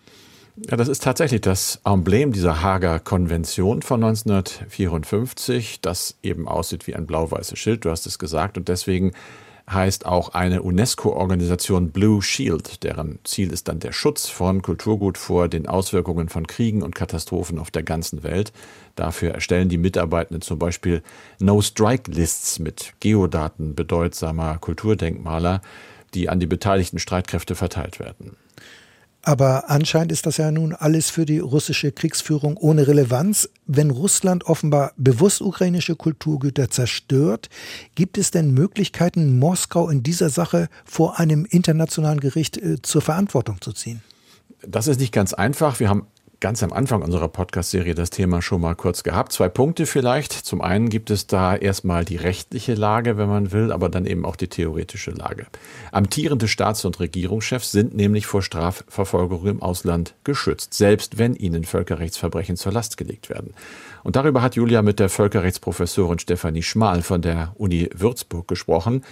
Ja, 0.56 0.76
das 0.76 0.88
ist 0.88 1.04
tatsächlich 1.04 1.42
das 1.42 1.80
Emblem 1.86 2.32
dieser 2.34 2.62
Hager 2.62 3.00
Konvention 3.00 3.82
von 3.82 4.04
1954, 4.04 5.82
das 5.82 6.18
eben 6.22 6.48
aussieht 6.48 6.88
wie 6.88 6.96
ein 6.96 7.06
blau-weißes 7.06 7.58
Schild, 7.58 7.86
du 7.86 7.92
hast 7.92 8.06
es 8.06 8.20
gesagt, 8.20 8.58
und 8.58 8.68
deswegen 8.68 9.14
heißt 9.72 10.06
auch 10.06 10.30
eine 10.30 10.64
UNESCO-Organisation 10.64 11.92
Blue 11.92 12.22
Shield, 12.22 12.84
deren 12.84 13.20
Ziel 13.24 13.54
ist 13.54 13.68
dann 13.68 13.80
der 13.80 13.92
Schutz 13.92 14.28
von 14.28 14.62
Kulturgut 14.62 15.18
vor 15.18 15.48
den 15.48 15.68
Auswirkungen 15.68 16.30
von 16.30 16.48
Kriegen 16.48 16.82
und 16.82 16.96
Katastrophen 16.96 17.60
auf 17.60 17.70
der 17.72 17.84
ganzen 17.84 18.24
Welt. 18.24 18.52
Dafür 18.96 19.32
erstellen 19.32 19.70
die 19.70 19.78
Mitarbeitenden 19.78 20.42
zum 20.42 20.58
Beispiel 20.58 21.04
No-Strike-Lists 21.40 22.60
mit 22.60 22.94
Geodaten 23.00 23.76
bedeutsamer 23.76 24.58
Kulturdenkmaler, 24.58 25.62
die 26.14 26.30
an 26.30 26.40
die 26.40 26.48
beteiligten 26.48 27.00
Streitkräfte 27.00 27.56
verteilt 27.56 28.00
werden. 28.00 28.36
Aber 29.30 29.70
anscheinend 29.70 30.12
ist 30.12 30.26
das 30.26 30.38
ja 30.38 30.50
nun 30.50 30.74
alles 30.74 31.12
für 31.12 31.24
die 31.24 31.38
russische 31.38 31.92
Kriegsführung 31.92 32.58
ohne 32.58 32.88
Relevanz. 32.88 33.48
Wenn 33.68 33.92
Russland 33.92 34.46
offenbar 34.46 34.92
bewusst 34.98 35.44
ukrainische 35.44 35.96
Kulturgüter 35.96 36.72
zerstört, 36.72 37.48
gibt 37.94 38.18
es 38.18 38.32
denn 38.32 38.56
Möglichkeiten, 38.56 39.38
Moskau 39.38 39.88
in 39.90 40.02
dieser 40.02 40.32
Sache 40.32 40.68
vor 40.84 41.20
einem 41.20 41.46
internationalen 41.46 42.20
Gericht 42.20 42.58
äh, 42.58 42.82
zur 42.82 43.04
Verantwortung 43.04 43.62
zu 43.62 43.72
ziehen? 43.72 44.02
Das 44.68 44.88
ist 44.88 45.00
nicht 45.00 45.14
ganz 45.14 45.36
einfach. 45.36 45.80
Wir 45.80 45.90
haben 45.90 46.08
ganz 46.40 46.64
am 46.64 46.72
Anfang 46.72 47.02
unserer 47.02 47.28
Podcast-Serie 47.28 47.96
das 47.96 48.12
Thema 48.12 48.42
schon 48.42 48.62
mal 48.62 48.76
kurz 48.76 49.04
gehabt. 49.04 49.34
Zwei 49.34 49.50
Punkte 49.50 49.86
vielleicht. 49.86 50.32
Zum 50.32 50.62
einen 50.62 50.90
gibt 50.90 51.10
es 51.10 51.28
da 51.28 51.56
erstmal 51.56 52.06
die 52.06 52.16
rechtliche 52.16 52.76
Lage, 52.76 53.18
wenn 53.18 53.28
man 53.28 53.52
will, 53.52 53.72
aber 53.72 53.90
dann 53.90 54.06
eben 54.06 54.26
auch 54.26 54.36
die 54.36 54.48
theoretische 54.48 55.12
Lage. 55.12 55.48
Amtierende 55.92 56.48
Staats- 56.48 56.86
und 56.86 57.00
Regierungschefs 57.00 57.72
sind 57.72 57.96
nämlich 57.96 58.26
vor 58.26 58.42
Strafverfolgung 58.42 59.46
im 59.48 59.62
Ausland 59.62 60.16
geschützt, 60.24 60.74
selbst 60.74 61.18
wenn 61.18 61.36
ihnen 61.36 61.66
Völkerrechtsverbrechen 61.66 62.56
zur 62.56 62.72
Last 62.72 62.96
gelegt 62.96 63.30
werden. 63.30 63.54
Und 64.04 64.16
darüber 64.16 64.42
hat 64.42 64.56
Julia 64.56 64.82
mit 64.82 65.00
der 65.00 65.10
Völkerrechtsprofessorin 65.10 66.20
Stefanie 66.20 66.64
Schmal 66.64 67.02
von 67.02 67.22
der 67.22 67.54
Uni 67.58 67.90
Würzburg 67.94 68.48
gesprochen. 68.48 69.04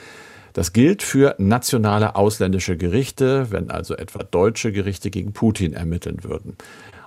Das 0.53 0.73
gilt 0.73 1.03
für 1.03 1.35
nationale 1.37 2.15
ausländische 2.15 2.77
Gerichte, 2.77 3.51
wenn 3.51 3.69
also 3.69 3.95
etwa 3.95 4.23
deutsche 4.23 4.71
Gerichte 4.71 5.11
gegen 5.11 5.33
Putin 5.33 5.73
ermitteln 5.73 6.23
würden. 6.23 6.57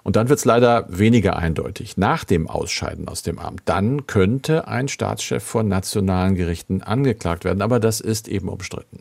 Und 0.03 0.17
dann 0.17 0.29
wird 0.29 0.39
es 0.39 0.45
leider 0.45 0.87
weniger 0.89 1.37
eindeutig. 1.37 1.97
Nach 1.97 2.25
dem 2.25 2.49
Ausscheiden 2.49 3.09
aus 3.09 3.23
dem 3.23 3.39
Amt, 3.39 3.63
dann 3.67 4.07
könnte 4.07 4.67
ein 4.69 4.89
Staatschef 4.89 5.43
von 5.43 5.69
nationalen 5.69 6.35
Gerichten 6.35 6.83
angeklagt 6.83 7.45
werden, 7.45 7.63
aber 7.63 7.81
das 7.81 8.01
ist 8.01 8.29
eben 8.29 8.49
umstritten. 8.49 9.01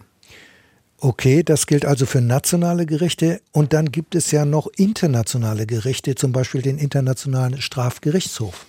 Okay, 1.01 1.43
das 1.43 1.65
gilt 1.65 1.85
also 1.85 2.05
für 2.05 2.19
nationale 2.19 2.85
Gerichte 2.85 3.39
und 3.53 3.71
dann 3.71 3.89
gibt 3.89 4.15
es 4.15 4.31
ja 4.31 4.43
noch 4.43 4.67
internationale 4.75 5.65
Gerichte, 5.65 6.15
zum 6.15 6.33
Beispiel 6.33 6.61
den 6.61 6.77
Internationalen 6.77 7.61
Strafgerichtshof. 7.61 8.65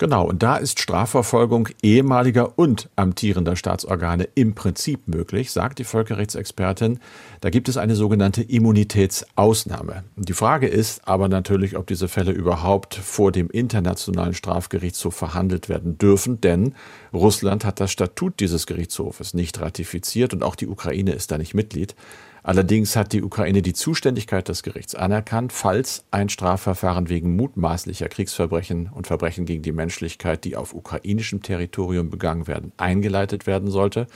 Genau, 0.00 0.24
und 0.24 0.42
da 0.42 0.56
ist 0.56 0.80
Strafverfolgung 0.80 1.68
ehemaliger 1.82 2.58
und 2.58 2.88
amtierender 2.96 3.54
Staatsorgane 3.54 4.30
im 4.34 4.54
Prinzip 4.54 5.06
möglich, 5.08 5.50
sagt 5.50 5.78
die 5.78 5.84
Völkerrechtsexpertin. 5.84 7.00
Da 7.42 7.50
gibt 7.50 7.68
es 7.68 7.76
eine 7.76 7.94
sogenannte 7.94 8.40
Immunitätsausnahme. 8.40 10.04
Die 10.16 10.32
Frage 10.32 10.68
ist 10.68 11.06
aber 11.06 11.28
natürlich, 11.28 11.76
ob 11.76 11.86
diese 11.86 12.08
Fälle 12.08 12.32
überhaupt 12.32 12.94
vor 12.94 13.30
dem 13.30 13.50
Internationalen 13.50 14.32
Strafgerichtshof 14.32 15.14
verhandelt 15.14 15.68
werden 15.68 15.98
dürfen, 15.98 16.40
denn 16.40 16.74
Russland 17.12 17.66
hat 17.66 17.78
das 17.78 17.92
Statut 17.92 18.40
dieses 18.40 18.66
Gerichtshofes 18.66 19.34
nicht 19.34 19.60
ratifiziert 19.60 20.32
und 20.32 20.42
auch 20.42 20.54
die 20.54 20.68
Ukraine 20.68 21.12
ist 21.12 21.30
da 21.30 21.36
nicht 21.36 21.52
Mitglied. 21.52 21.94
Allerdings 22.42 22.96
hat 22.96 23.12
die 23.12 23.22
Ukraine 23.22 23.62
die 23.62 23.74
Zuständigkeit 23.74 24.48
des 24.48 24.62
Gerichts 24.62 24.94
anerkannt, 24.94 25.52
falls 25.52 26.04
ein 26.10 26.28
Strafverfahren 26.28 27.08
wegen 27.08 27.36
mutmaßlicher 27.36 28.08
Kriegsverbrechen 28.08 28.90
und 28.92 29.06
Verbrechen 29.06 29.44
gegen 29.44 29.62
die 29.62 29.72
Menschlichkeit, 29.72 30.44
die 30.44 30.56
auf 30.56 30.74
ukrainischem 30.74 31.42
Territorium 31.42 32.10
begangen 32.10 32.46
werden, 32.46 32.72
eingeleitet 32.76 33.46
werden 33.46 33.70
sollte. 33.70 34.06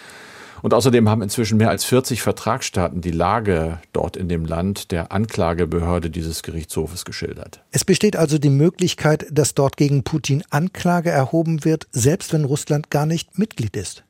Und 0.62 0.72
außerdem 0.72 1.10
haben 1.10 1.20
inzwischen 1.20 1.58
mehr 1.58 1.68
als 1.68 1.84
40 1.84 2.22
Vertragsstaaten 2.22 3.02
die 3.02 3.10
Lage 3.10 3.80
dort 3.92 4.16
in 4.16 4.30
dem 4.30 4.46
Land 4.46 4.92
der 4.92 5.12
Anklagebehörde 5.12 6.08
dieses 6.08 6.42
Gerichtshofes 6.42 7.04
geschildert. 7.04 7.62
Es 7.70 7.84
besteht 7.84 8.16
also 8.16 8.38
die 8.38 8.48
Möglichkeit, 8.48 9.26
dass 9.30 9.54
dort 9.54 9.76
gegen 9.76 10.04
Putin 10.04 10.42
Anklage 10.48 11.10
erhoben 11.10 11.66
wird, 11.66 11.86
selbst 11.92 12.32
wenn 12.32 12.44
Russland 12.44 12.90
gar 12.90 13.04
nicht 13.04 13.38
Mitglied 13.38 13.76
ist. 13.76 14.04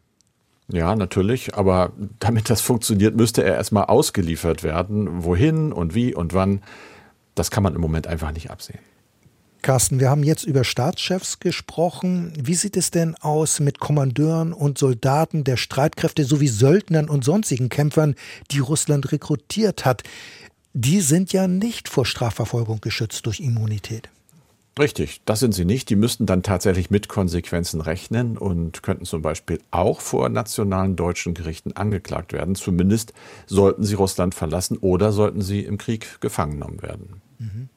Ja, 0.69 0.97
natürlich, 0.97 1.55
aber 1.55 1.93
damit 2.19 2.49
das 2.49 2.61
funktioniert, 2.61 3.17
müsste 3.17 3.45
er 3.45 3.55
erstmal 3.55 3.85
ausgeliefert 3.85 4.63
werden. 4.63 5.25
Wohin 5.25 5.73
und 5.73 5.95
wie 5.95 6.15
und 6.15 6.33
wann, 6.33 6.63
das 7.35 7.51
kann 7.51 7.63
man 7.63 7.75
im 7.75 7.81
Moment 7.81 8.07
einfach 8.07 8.33
nicht 8.33 8.51
absehen. 8.51 8.81
Carsten, 9.61 9.99
wir 9.99 10.11
haben 10.11 10.23
jetzt 10.23 10.45
über 10.45 10.63
Staatschefs 10.63 11.41
gesprochen. 11.41 12.35
Wie 12.39 12.55
sieht 12.55 12.77
es 12.77 12.91
denn 12.91 13.15
aus 13.17 13.61
mit 13.61 13.79
Kommandeuren 13.79 14.53
und 14.53 14.77
Soldaten 14.77 15.43
der 15.43 15.57
Streitkräfte 15.57 16.25
sowie 16.25 16.49
Söldnern 16.49 17.09
und 17.09 17.25
sonstigen 17.25 17.71
Kämpfern, 17.71 18.15
die 18.51 18.59
Russland 18.59 19.11
rekrutiert 19.11 19.87
hat? 19.87 20.03
Die 20.75 21.01
sind 21.01 21.33
ja 21.33 21.49
nicht 21.49 21.89
vor 21.89 22.05
Strafverfolgung 22.05 22.83
geschützt 22.83 23.25
durch 23.25 23.41
Immunität. 23.41 24.11
Richtig, 24.79 25.21
das 25.25 25.39
sind 25.39 25.55
sie 25.55 25.65
nicht. 25.65 25.89
Die 25.89 25.97
müssten 25.97 26.27
dann 26.27 26.43
tatsächlich 26.43 26.91
mit 26.91 27.09
Konsequenzen 27.09 27.81
rechnen 27.81 28.37
und 28.37 28.83
könnten 28.83 29.05
zum 29.05 29.23
Beispiel 29.23 29.61
auch 29.71 30.01
vor 30.01 30.29
nationalen 30.29 30.97
deutschen 30.97 31.35
Gerichten 31.35 31.71
angeklagt 31.73 32.33
werden. 32.33 32.57
Zumindest 32.57 33.13
sollten 33.47 33.85
sie 33.85 33.95
Russland 33.95 34.35
verlassen 34.35 34.77
oder 34.79 35.13
sollten 35.13 35.43
sie 35.43 35.61
im 35.61 35.79
Krieg 35.79 36.21
gefangen 36.21 36.55
genommen 36.55 36.83
werden. 36.83 37.21
Mhm. 37.39 37.69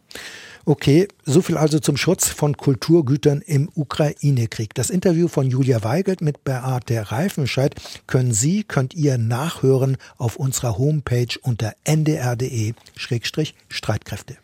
Okay, 0.66 1.08
so 1.24 1.42
viel 1.42 1.56
also 1.56 1.78
zum 1.80 1.98
Schutz 1.98 2.28
von 2.28 2.58
Kulturgütern 2.58 3.42
im 3.42 3.70
Ukraine-Krieg. 3.74 4.74
Das 4.74 4.90
Interview 4.90 5.30
von 5.30 5.50
Julia 5.50 5.82
Weigelt 5.84 6.22
mit 6.22 6.44
Beate 6.44 7.12
Reifenscheid 7.12 7.76
können 8.06 8.34
Sie, 8.34 8.64
könnt 8.64 8.94
ihr 8.94 9.18
nachhören 9.18 9.96
auf 10.18 10.36
unserer 10.36 10.78
Homepage 10.78 11.40
unter 11.42 11.74
ndr.de-streitkräfte. 11.86 14.36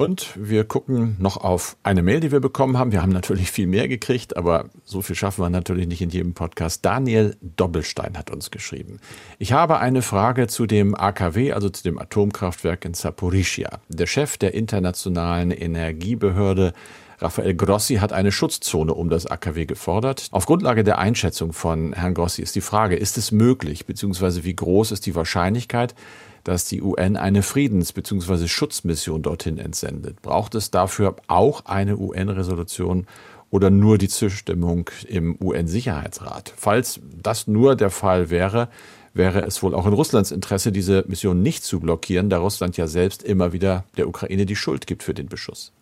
Und 0.00 0.30
wir 0.36 0.62
gucken 0.62 1.16
noch 1.18 1.38
auf 1.38 1.76
eine 1.82 2.04
Mail, 2.04 2.20
die 2.20 2.30
wir 2.30 2.38
bekommen 2.38 2.78
haben. 2.78 2.92
Wir 2.92 3.02
haben 3.02 3.10
natürlich 3.10 3.50
viel 3.50 3.66
mehr 3.66 3.88
gekriegt, 3.88 4.36
aber 4.36 4.66
so 4.84 5.02
viel 5.02 5.16
schaffen 5.16 5.42
wir 5.42 5.50
natürlich 5.50 5.88
nicht 5.88 6.00
in 6.00 6.10
jedem 6.10 6.34
Podcast. 6.34 6.84
Daniel 6.84 7.36
Doppelstein 7.42 8.16
hat 8.16 8.30
uns 8.30 8.52
geschrieben. 8.52 9.00
Ich 9.40 9.52
habe 9.52 9.80
eine 9.80 10.02
Frage 10.02 10.46
zu 10.46 10.66
dem 10.66 10.94
AKW, 10.94 11.52
also 11.52 11.68
zu 11.68 11.82
dem 11.82 11.98
Atomkraftwerk 11.98 12.84
in 12.84 12.94
Saporischia. 12.94 13.80
Der 13.88 14.06
Chef 14.06 14.38
der 14.38 14.54
internationalen 14.54 15.50
Energiebehörde 15.50 16.74
Raphael 17.20 17.54
Grossi 17.54 17.96
hat 17.96 18.12
eine 18.12 18.30
Schutzzone 18.30 18.94
um 18.94 19.10
das 19.10 19.26
AKW 19.26 19.66
gefordert. 19.66 20.28
Auf 20.30 20.46
Grundlage 20.46 20.84
der 20.84 20.98
Einschätzung 20.98 21.52
von 21.52 21.92
Herrn 21.92 22.14
Grossi 22.14 22.42
ist 22.42 22.54
die 22.54 22.60
Frage, 22.60 22.94
ist 22.94 23.18
es 23.18 23.32
möglich, 23.32 23.86
beziehungsweise 23.86 24.44
wie 24.44 24.54
groß 24.54 24.92
ist 24.92 25.06
die 25.06 25.16
Wahrscheinlichkeit, 25.16 25.96
dass 26.44 26.64
die 26.64 26.82
UN 26.82 27.16
eine 27.16 27.42
Friedens- 27.42 27.92
bzw. 27.92 28.48
Schutzmission 28.48 29.22
dorthin 29.22 29.58
entsendet. 29.58 30.22
Braucht 30.22 30.54
es 30.54 30.70
dafür 30.70 31.16
auch 31.26 31.64
eine 31.66 31.96
UN-Resolution 31.98 33.06
oder 33.50 33.70
nur 33.70 33.98
die 33.98 34.08
Zustimmung 34.08 34.90
im 35.06 35.36
UN-Sicherheitsrat? 35.40 36.52
Falls 36.56 37.00
das 37.22 37.46
nur 37.46 37.76
der 37.76 37.90
Fall 37.90 38.30
wäre, 38.30 38.68
wäre 39.14 39.42
es 39.42 39.62
wohl 39.62 39.74
auch 39.74 39.86
in 39.86 39.92
Russlands 39.92 40.30
Interesse, 40.30 40.72
diese 40.72 41.04
Mission 41.08 41.42
nicht 41.42 41.64
zu 41.64 41.80
blockieren, 41.80 42.30
da 42.30 42.38
Russland 42.38 42.76
ja 42.76 42.86
selbst 42.86 43.22
immer 43.22 43.52
wieder 43.52 43.84
der 43.96 44.08
Ukraine 44.08 44.46
die 44.46 44.56
Schuld 44.56 44.86
gibt 44.86 45.02
für 45.02 45.14
den 45.14 45.28
Beschuss. 45.28 45.72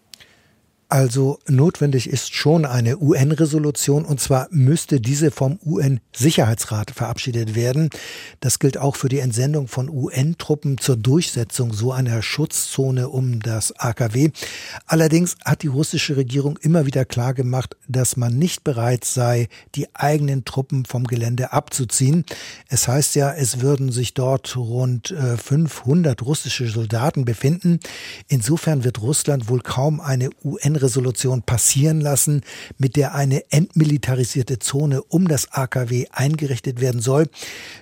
Also 0.89 1.41
notwendig 1.49 2.09
ist 2.09 2.33
schon 2.33 2.65
eine 2.65 2.99
UN-Resolution 2.99 4.05
und 4.05 4.21
zwar 4.21 4.47
müsste 4.53 5.01
diese 5.01 5.33
vom 5.33 5.59
UN-Sicherheitsrat 5.65 6.93
verabschiedet 6.93 7.57
werden. 7.57 7.91
Das 8.39 8.61
gilt 8.61 8.79
auch 8.79 8.95
für 8.95 9.09
die 9.09 9.19
Entsendung 9.19 9.67
von 9.67 9.89
UN-Truppen 9.89 10.79
zur 10.79 10.97
Durchsetzung 10.97 11.73
so 11.73 11.91
einer 11.91 12.23
Schutzzone 12.23 13.09
um 13.09 13.41
das 13.41 13.73
AKW. 13.73 14.31
Allerdings 14.87 15.35
hat 15.45 15.65
die 15.65 15.67
russische 15.67 16.17
Regierung 16.17 16.57
immer 16.59 16.87
wieder 16.87 17.05
klargemacht, 17.05 17.77
dass 17.89 18.17
man 18.17 18.39
nicht 18.39 18.63
bereit 18.63 19.05
sei, 19.05 19.49
die 19.75 19.93
eigenen 19.93 20.45
Truppen 20.45 20.85
vom 20.85 21.03
Gelände 21.05 21.53
abzuziehen. 21.53 22.25
Es 22.69 22.87
heißt 22.87 23.17
ja, 23.17 23.33
es 23.33 23.61
würden 23.61 23.91
sich 23.91 24.15
dort 24.15 24.57
rund 24.57 25.13
500 25.37 26.21
äh, 26.21 26.25
russische 26.25 26.69
Soldaten 26.69 27.25
befinden. 27.25 27.81
Insofern 28.29 28.85
wird 28.85 29.03
Russland 29.03 29.49
wohl 29.49 29.63
kaum 29.63 30.01
eine 30.01 30.31
UN 30.45 30.76
UN-Resolution 30.77 31.43
passieren 31.43 32.01
lassen, 32.01 32.43
mit 32.79 32.97
der 32.97 33.15
eine 33.15 33.51
entmilitarisierte 33.51 34.59
Zone 34.59 35.03
um 35.03 35.29
das 35.29 35.53
AKW 35.53 36.07
eingerichtet 36.13 36.81
werden 36.81 37.01
soll. 37.01 37.29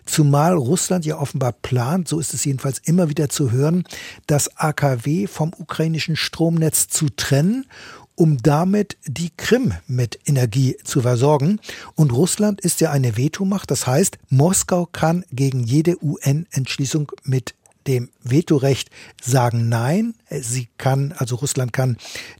Zumal 0.07 0.55
Russland 0.55 1.05
ja 1.05 1.19
offenbar 1.19 1.53
plant, 1.53 2.09
so 2.09 2.21
ist 2.21 2.35
es 2.35 2.45
jedenfalls 2.45 2.81
immer 2.85 3.09
wieder 3.09 3.29
zu 3.29 3.51
hören, 3.51 3.85
das 4.27 4.57
AKW 4.57 5.27
vom 5.27 5.53
ukrainischen 5.57 6.17
Stromnetz 6.17 6.89
zu 6.89 7.09
trennen 7.15 7.67
um 8.17 8.39
damit 8.39 8.97
die 9.09 9.31
Krim 9.37 9.75
mit 9.89 10.21
Energie 10.25 10.77
zu 10.85 11.01
versorgen. 11.01 11.59
Und 11.97 12.13
Russland 12.13 12.61
ist 12.61 12.81
ja 12.81 12.93
eine 12.93 13.17
Vetomacht, 13.17 13.73
das 13.73 13.89
heißt, 13.89 14.19
Moskau 14.29 14.87
kann 14.87 15.25
gegen 15.33 15.65
jede 15.65 15.97
UN-Entschließung 16.01 17.11
mit 17.25 17.57
dem 17.87 18.11
Vetorecht 18.23 18.91
sagen 19.21 19.69
Nein. 19.69 20.15
Sie 20.31 20.69
kann, 20.79 21.13
also 21.17 21.37
Russland 21.37 21.73
kann 21.73 21.97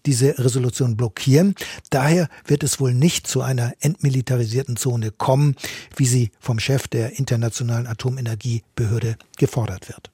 diese 0.07 0.39
Resolution 0.39 0.97
blockieren. 0.97 1.55
Daher 1.91 2.29
wird 2.47 2.63
es 2.63 2.81
wohl 2.81 2.95
nicht 2.95 3.27
zu 3.27 3.43
einer 3.43 3.73
entmilitarisierten 3.81 4.77
Zone 4.77 5.11
kommen, 5.11 5.57
wie 5.97 6.07
sie 6.07 6.31
vom 6.41 6.59
Chef 6.59 6.89
der 6.89 7.19
Internationalen 7.19 7.87
Atomenergiebehörde 7.87 9.17
gefordert 9.37 9.89
wird. 9.89 10.14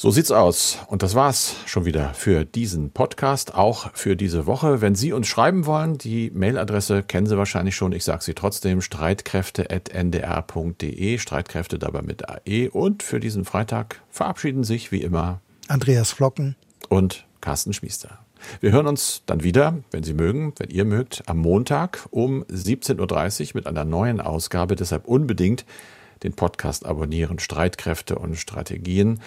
So 0.00 0.12
sieht's 0.12 0.30
aus. 0.30 0.78
Und 0.86 1.02
das 1.02 1.16
war's 1.16 1.56
schon 1.66 1.84
wieder 1.84 2.14
für 2.14 2.44
diesen 2.44 2.92
Podcast, 2.92 3.56
auch 3.56 3.90
für 3.94 4.14
diese 4.14 4.46
Woche. 4.46 4.80
Wenn 4.80 4.94
Sie 4.94 5.12
uns 5.12 5.26
schreiben 5.26 5.66
wollen, 5.66 5.98
die 5.98 6.30
Mailadresse 6.30 7.02
kennen 7.02 7.26
Sie 7.26 7.36
wahrscheinlich 7.36 7.74
schon. 7.74 7.90
Ich 7.90 8.04
sage 8.04 8.22
sie 8.22 8.34
trotzdem: 8.34 8.80
streitkräfte.ndr.de. 8.80 11.18
Streitkräfte 11.18 11.80
dabei 11.80 12.02
mit 12.02 12.28
AE. 12.28 12.68
Und 12.68 13.02
für 13.02 13.18
diesen 13.18 13.44
Freitag 13.44 14.00
verabschieden 14.08 14.62
sich 14.62 14.92
wie 14.92 15.02
immer 15.02 15.40
Andreas 15.66 16.12
Flocken 16.12 16.54
und 16.88 17.26
Carsten 17.40 17.72
Schmiester. 17.72 18.20
Wir 18.60 18.70
hören 18.70 18.86
uns 18.86 19.24
dann 19.26 19.42
wieder, 19.42 19.78
wenn 19.90 20.04
Sie 20.04 20.14
mögen, 20.14 20.52
wenn 20.58 20.70
ihr 20.70 20.84
mögt, 20.84 21.24
am 21.26 21.38
Montag 21.38 22.06
um 22.12 22.44
17.30 22.44 23.46
Uhr 23.46 23.50
mit 23.54 23.66
einer 23.66 23.84
neuen 23.84 24.20
Ausgabe. 24.20 24.76
Deshalb 24.76 25.08
unbedingt 25.08 25.66
den 26.22 26.34
Podcast 26.34 26.86
abonnieren. 26.86 27.40
Streitkräfte 27.40 28.16
und 28.16 28.36
Strategien. 28.36 29.18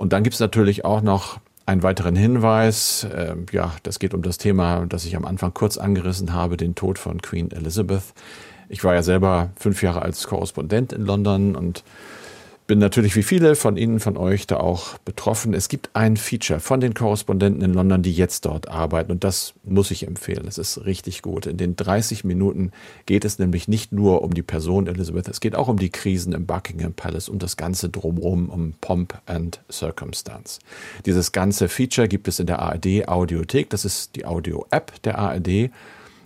Und 0.00 0.14
dann 0.14 0.22
gibt 0.22 0.32
es 0.32 0.40
natürlich 0.40 0.86
auch 0.86 1.02
noch 1.02 1.40
einen 1.66 1.82
weiteren 1.82 2.16
Hinweis. 2.16 3.04
Äh, 3.04 3.36
ja, 3.52 3.74
das 3.82 3.98
geht 3.98 4.14
um 4.14 4.22
das 4.22 4.38
Thema, 4.38 4.86
das 4.86 5.04
ich 5.04 5.14
am 5.14 5.26
Anfang 5.26 5.52
kurz 5.52 5.76
angerissen 5.76 6.32
habe, 6.32 6.56
den 6.56 6.74
Tod 6.74 6.98
von 6.98 7.20
Queen 7.20 7.50
Elizabeth. 7.50 8.14
Ich 8.70 8.82
war 8.82 8.94
ja 8.94 9.02
selber 9.02 9.50
fünf 9.56 9.82
Jahre 9.82 10.00
als 10.00 10.26
Korrespondent 10.26 10.94
in 10.94 11.04
London 11.04 11.54
und 11.54 11.84
bin 12.70 12.78
natürlich 12.78 13.16
wie 13.16 13.24
viele 13.24 13.56
von 13.56 13.76
Ihnen, 13.76 13.98
von 13.98 14.16
euch 14.16 14.46
da 14.46 14.58
auch 14.58 14.96
betroffen. 14.98 15.54
Es 15.54 15.68
gibt 15.68 15.90
ein 15.94 16.16
Feature 16.16 16.60
von 16.60 16.78
den 16.78 16.94
Korrespondenten 16.94 17.62
in 17.62 17.74
London, 17.74 18.00
die 18.00 18.12
jetzt 18.12 18.44
dort 18.44 18.68
arbeiten 18.68 19.10
und 19.10 19.24
das 19.24 19.54
muss 19.64 19.90
ich 19.90 20.06
empfehlen. 20.06 20.46
Es 20.46 20.56
ist 20.56 20.84
richtig 20.84 21.20
gut. 21.20 21.46
In 21.46 21.56
den 21.56 21.74
30 21.74 22.22
Minuten 22.22 22.70
geht 23.06 23.24
es 23.24 23.40
nämlich 23.40 23.66
nicht 23.66 23.90
nur 23.90 24.22
um 24.22 24.34
die 24.34 24.44
Person 24.44 24.86
Elizabeth, 24.86 25.26
es 25.26 25.40
geht 25.40 25.56
auch 25.56 25.66
um 25.66 25.80
die 25.80 25.90
Krisen 25.90 26.32
im 26.32 26.46
Buckingham 26.46 26.92
Palace, 26.92 27.28
um 27.28 27.40
das 27.40 27.56
ganze 27.56 27.88
drumherum, 27.88 28.48
um 28.48 28.74
Pomp 28.80 29.20
and 29.26 29.60
Circumstance. 29.68 30.60
Dieses 31.06 31.32
ganze 31.32 31.68
Feature 31.68 32.06
gibt 32.06 32.28
es 32.28 32.38
in 32.38 32.46
der 32.46 32.60
ARD 32.60 33.08
Audiothek, 33.08 33.68
das 33.70 33.84
ist 33.84 34.14
die 34.14 34.26
Audio-App 34.26 35.02
der 35.02 35.18
ARD. 35.18 35.70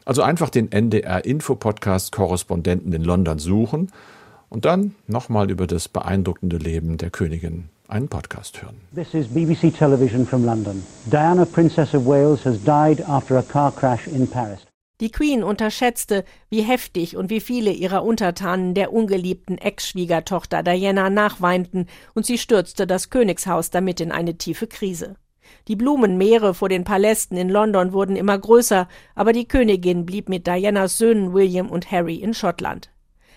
Also 0.04 0.20
einfach 0.20 0.50
den 0.50 0.70
NDR 0.70 1.24
Info 1.24 1.54
Podcast 1.54 2.12
Korrespondenten 2.12 2.92
in 2.92 3.02
London 3.02 3.38
suchen 3.38 3.90
und 4.54 4.64
dann 4.64 4.94
nochmal 5.08 5.50
über 5.50 5.66
das 5.66 5.88
beeindruckende 5.88 6.58
Leben 6.58 6.96
der 6.96 7.10
Königin 7.10 7.70
einen 7.88 8.08
Podcast 8.08 8.62
hören. 8.62 8.76
This 8.94 9.12
is 9.12 9.26
BBC 9.26 9.76
Television 9.76 10.24
from 10.24 10.44
London. 10.44 10.84
Diana, 11.06 11.44
Princess 11.44 11.92
of 11.92 12.06
Wales, 12.06 12.44
has 12.44 12.62
died 12.62 13.04
after 13.08 13.36
a 13.36 13.42
car 13.42 13.72
crash 13.72 14.06
in 14.06 14.28
Paris. 14.28 14.60
Die 15.00 15.10
Queen 15.10 15.42
unterschätzte, 15.42 16.24
wie 16.50 16.62
heftig 16.62 17.16
und 17.16 17.28
wie 17.28 17.40
viele 17.40 17.72
ihrer 17.72 18.04
Untertanen 18.04 18.74
der 18.74 18.92
ungeliebten 18.92 19.58
Ex-Schwiegertochter 19.58 20.62
Diana 20.62 21.10
nachweinten, 21.10 21.86
und 22.14 22.24
sie 22.24 22.38
stürzte 22.38 22.86
das 22.86 23.10
Königshaus 23.10 23.70
damit 23.70 24.00
in 24.00 24.12
eine 24.12 24.38
tiefe 24.38 24.68
Krise. 24.68 25.16
Die 25.66 25.76
Blumenmeere 25.76 26.54
vor 26.54 26.68
den 26.68 26.84
Palästen 26.84 27.36
in 27.36 27.48
London 27.48 27.92
wurden 27.92 28.14
immer 28.14 28.38
größer, 28.38 28.86
aber 29.16 29.32
die 29.32 29.48
Königin 29.48 30.06
blieb 30.06 30.28
mit 30.28 30.46
Dianas 30.46 30.96
Söhnen 30.96 31.34
William 31.34 31.70
und 31.70 31.90
Harry 31.90 32.14
in 32.14 32.32
Schottland. 32.32 32.93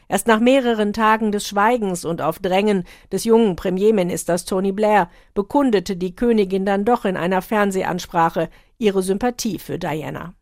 Erst 0.10 0.28
nach 0.28 0.40
mehreren 0.40 0.94
Tagen 0.94 1.32
des 1.32 1.48
Schweigens 1.48 2.06
und 2.06 2.22
auf 2.22 2.40
Drängen 2.40 2.86
des 3.12 3.26
jungen 3.26 3.56
Premierministers 3.56 4.46
Tony 4.46 4.72
Blair 4.72 5.10
bekundete 5.34 5.98
die 5.98 6.16
Königin 6.16 6.66
dann 6.66 6.86
doch 6.86 7.04
in 7.04 7.18
einer 7.18 7.42
Fernsehansprache 7.42 8.50
ihre 8.78 9.04
Sympathie 9.04 9.60
für 9.60 9.78
Diana. 9.78 10.34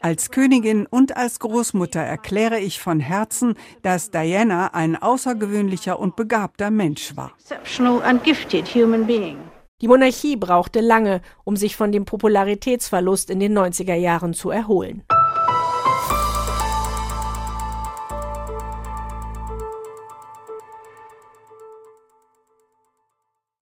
Als 0.00 0.30
Königin 0.30 0.86
und 0.86 1.16
als 1.16 1.38
Großmutter 1.40 2.00
erkläre 2.00 2.58
ich 2.58 2.80
von 2.80 3.00
Herzen, 3.00 3.54
dass 3.82 4.10
Diana 4.10 4.72
ein 4.72 4.96
außergewöhnlicher 4.96 5.98
und 5.98 6.16
begabter 6.16 6.70
Mensch 6.70 7.14
war. 7.16 7.32
Die 9.82 9.88
Monarchie 9.88 10.36
brauchte 10.36 10.80
lange, 10.80 11.20
um 11.44 11.56
sich 11.56 11.76
von 11.76 11.92
dem 11.92 12.06
Popularitätsverlust 12.06 13.28
in 13.28 13.40
den 13.40 13.58
90er 13.58 13.94
Jahren 13.94 14.32
zu 14.32 14.48
erholen. 14.48 15.02